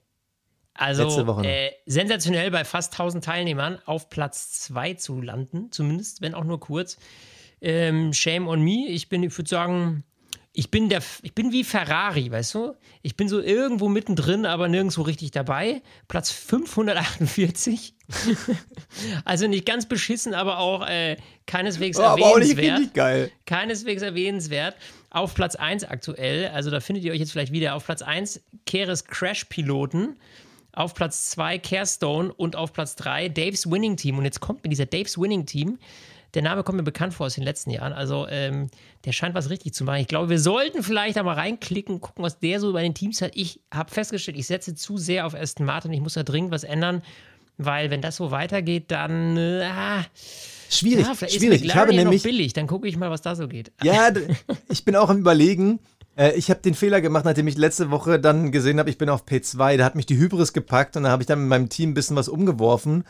[0.73, 1.45] Also Letzte Woche noch.
[1.49, 6.59] äh, sensationell bei fast 1000 Teilnehmern auf Platz 2 zu landen, zumindest, wenn auch nur
[6.59, 6.97] kurz.
[7.61, 8.87] Ähm, shame on me.
[8.87, 10.03] Ich bin, ich würde sagen,
[10.53, 12.73] ich bin der, ich bin wie Ferrari, weißt du?
[13.01, 15.81] Ich bin so irgendwo mittendrin, aber nirgendwo richtig dabei.
[16.07, 17.93] Platz 548.
[19.25, 23.31] also nicht ganz beschissen, aber auch äh, keineswegs Oh, aber auch nicht erwähnenswert geil.
[23.45, 24.75] keineswegs erwähnenswert.
[25.11, 27.75] Auf Platz 1 aktuell, also da findet ihr euch jetzt vielleicht wieder.
[27.75, 30.17] Auf Platz 1 Keres Crash-Piloten.
[30.73, 34.17] Auf Platz 2 Carestone und auf Platz 3 Dave's Winning Team.
[34.17, 35.77] Und jetzt kommt mir dieser Dave's Winning Team.
[36.33, 37.93] Der Name kommt mir bekannt vor aus den letzten Jahren.
[37.93, 38.67] Also, ähm,
[39.05, 39.99] der scheint was richtig zu machen.
[40.01, 43.31] Ich glaube, wir sollten vielleicht einmal reinklicken, gucken, was der so bei den Teams hat.
[43.35, 45.91] Ich habe festgestellt, ich setze zu sehr auf Aston Martin.
[45.93, 47.01] Ich muss da dringend was ändern,
[47.57, 49.37] weil, wenn das so weitergeht, dann.
[49.37, 50.05] Äh, ah,
[50.69, 51.65] Schwierig, ja, schwierig.
[51.65, 52.53] Ich habe ja nämlich, billig.
[52.53, 53.71] Dann gucke ich mal, was da so geht.
[53.83, 54.11] ja,
[54.69, 55.79] ich bin auch am Überlegen.
[56.15, 59.09] Äh, Ich habe den Fehler gemacht, nachdem ich letzte Woche dann gesehen habe, ich bin
[59.09, 59.77] auf P2.
[59.77, 61.93] Da hat mich die Hybris gepackt und da habe ich dann mit meinem Team ein
[61.95, 63.03] bisschen was umgeworfen.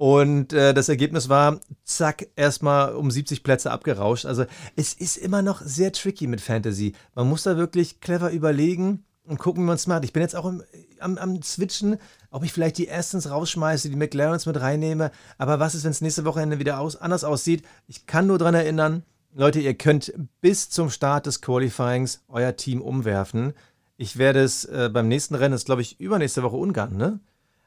[0.00, 4.24] Und äh, das Ergebnis war, zack, erstmal um 70 Plätze abgerauscht.
[4.24, 6.94] Also es ist immer noch sehr tricky mit Fantasy.
[7.14, 10.04] Man muss da wirklich clever überlegen und gucken, wie man es macht.
[10.04, 10.62] Ich bin jetzt auch im,
[11.00, 11.98] am, am Switchen,
[12.30, 15.10] ob ich vielleicht die Astons rausschmeiße, die McLarens mit reinnehme.
[15.36, 17.62] Aber was ist, wenn es nächste Wochenende wieder aus, anders aussieht?
[17.86, 19.02] Ich kann nur daran erinnern,
[19.34, 23.52] Leute, ihr könnt bis zum Start des Qualifyings euer Team umwerfen.
[23.98, 27.20] Ich werde es äh, beim nächsten Rennen, das ist glaube ich übernächste Woche Ungarn, ne?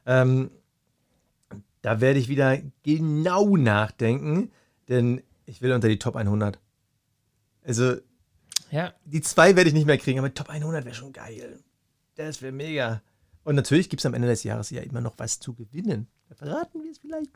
[0.04, 0.50] Ähm,
[1.84, 4.50] da werde ich wieder genau nachdenken,
[4.88, 6.58] denn ich will unter die Top 100.
[7.62, 7.96] Also
[8.70, 11.58] Ja, die zwei werde ich nicht mehr kriegen, aber Top 100 wäre schon geil.
[12.14, 13.02] Das wäre mega.
[13.44, 16.06] Und natürlich gibt es am Ende des Jahres ja immer noch was zu gewinnen.
[16.34, 17.30] Verraten wir es vielleicht?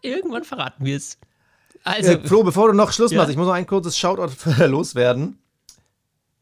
[0.00, 1.18] irgendwann verraten wir es.
[1.84, 3.18] Also, Äh, Flo, bevor du noch Schluss Ja.
[3.18, 4.32] machst, ich muss noch ein kurzes Shoutout
[4.66, 5.38] loswerden.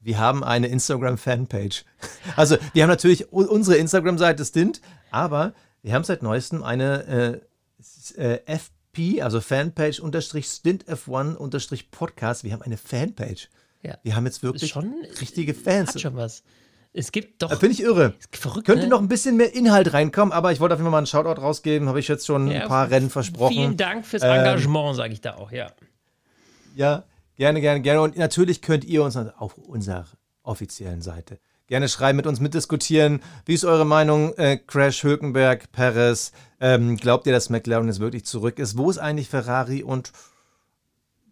[0.01, 1.85] Wir haben eine Instagram-Fanpage.
[2.37, 4.81] Also, wir haben natürlich unsere Instagram-Seite Stint,
[5.11, 5.53] aber
[5.85, 7.43] wir haben seit neuestem eine
[8.17, 12.43] äh, äh, FP, also Fanpage unterstrich Stint F1 unterstrich Podcast.
[12.43, 13.51] Wir haben eine Fanpage.
[13.83, 13.99] Ja.
[14.03, 15.91] Wir haben jetzt wirklich schon, richtige Fans.
[15.91, 16.43] hat schon was.
[16.95, 17.51] Es gibt doch.
[17.53, 18.15] Äh, Finde ich irre.
[18.33, 18.89] verrückt, Könnte ne?
[18.89, 21.39] noch ein bisschen mehr Inhalt reinkommen, aber ich wollte auf jeden Fall mal einen Shoutout
[21.43, 21.87] rausgeben.
[21.87, 23.53] Habe ich jetzt schon Ja, ein paar Rennen versprochen.
[23.53, 25.71] Vielen Dank fürs Ähm, Engagement, sage ich da auch, ja.
[26.77, 27.05] Ja,
[27.37, 28.01] gerne, gerne, gerne.
[28.01, 30.07] Und natürlich könnt ihr uns auf unserer
[30.45, 33.21] offiziellen Seite gerne schreiben, mit uns mitdiskutieren.
[33.47, 34.35] Wie ist eure Meinung?
[34.35, 36.33] Äh, Crash, Hülkenberg, Perez.
[36.61, 38.77] Ähm, glaubt ihr, dass McLaren jetzt wirklich zurück ist?
[38.77, 39.83] Wo ist eigentlich Ferrari?
[39.83, 40.13] Und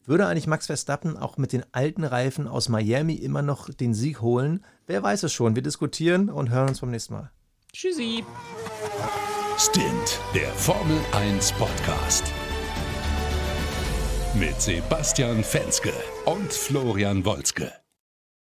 [0.04, 4.20] würde eigentlich Max Verstappen auch mit den alten Reifen aus Miami immer noch den Sieg
[4.20, 4.64] holen?
[4.86, 5.54] Wer weiß es schon.
[5.54, 7.30] Wir diskutieren und hören uns beim nächsten Mal.
[7.72, 8.24] Tschüssi.
[9.58, 12.24] Stint, der Formel 1 Podcast.
[14.34, 15.92] Mit Sebastian Fenske
[16.24, 17.81] und Florian Wolzke.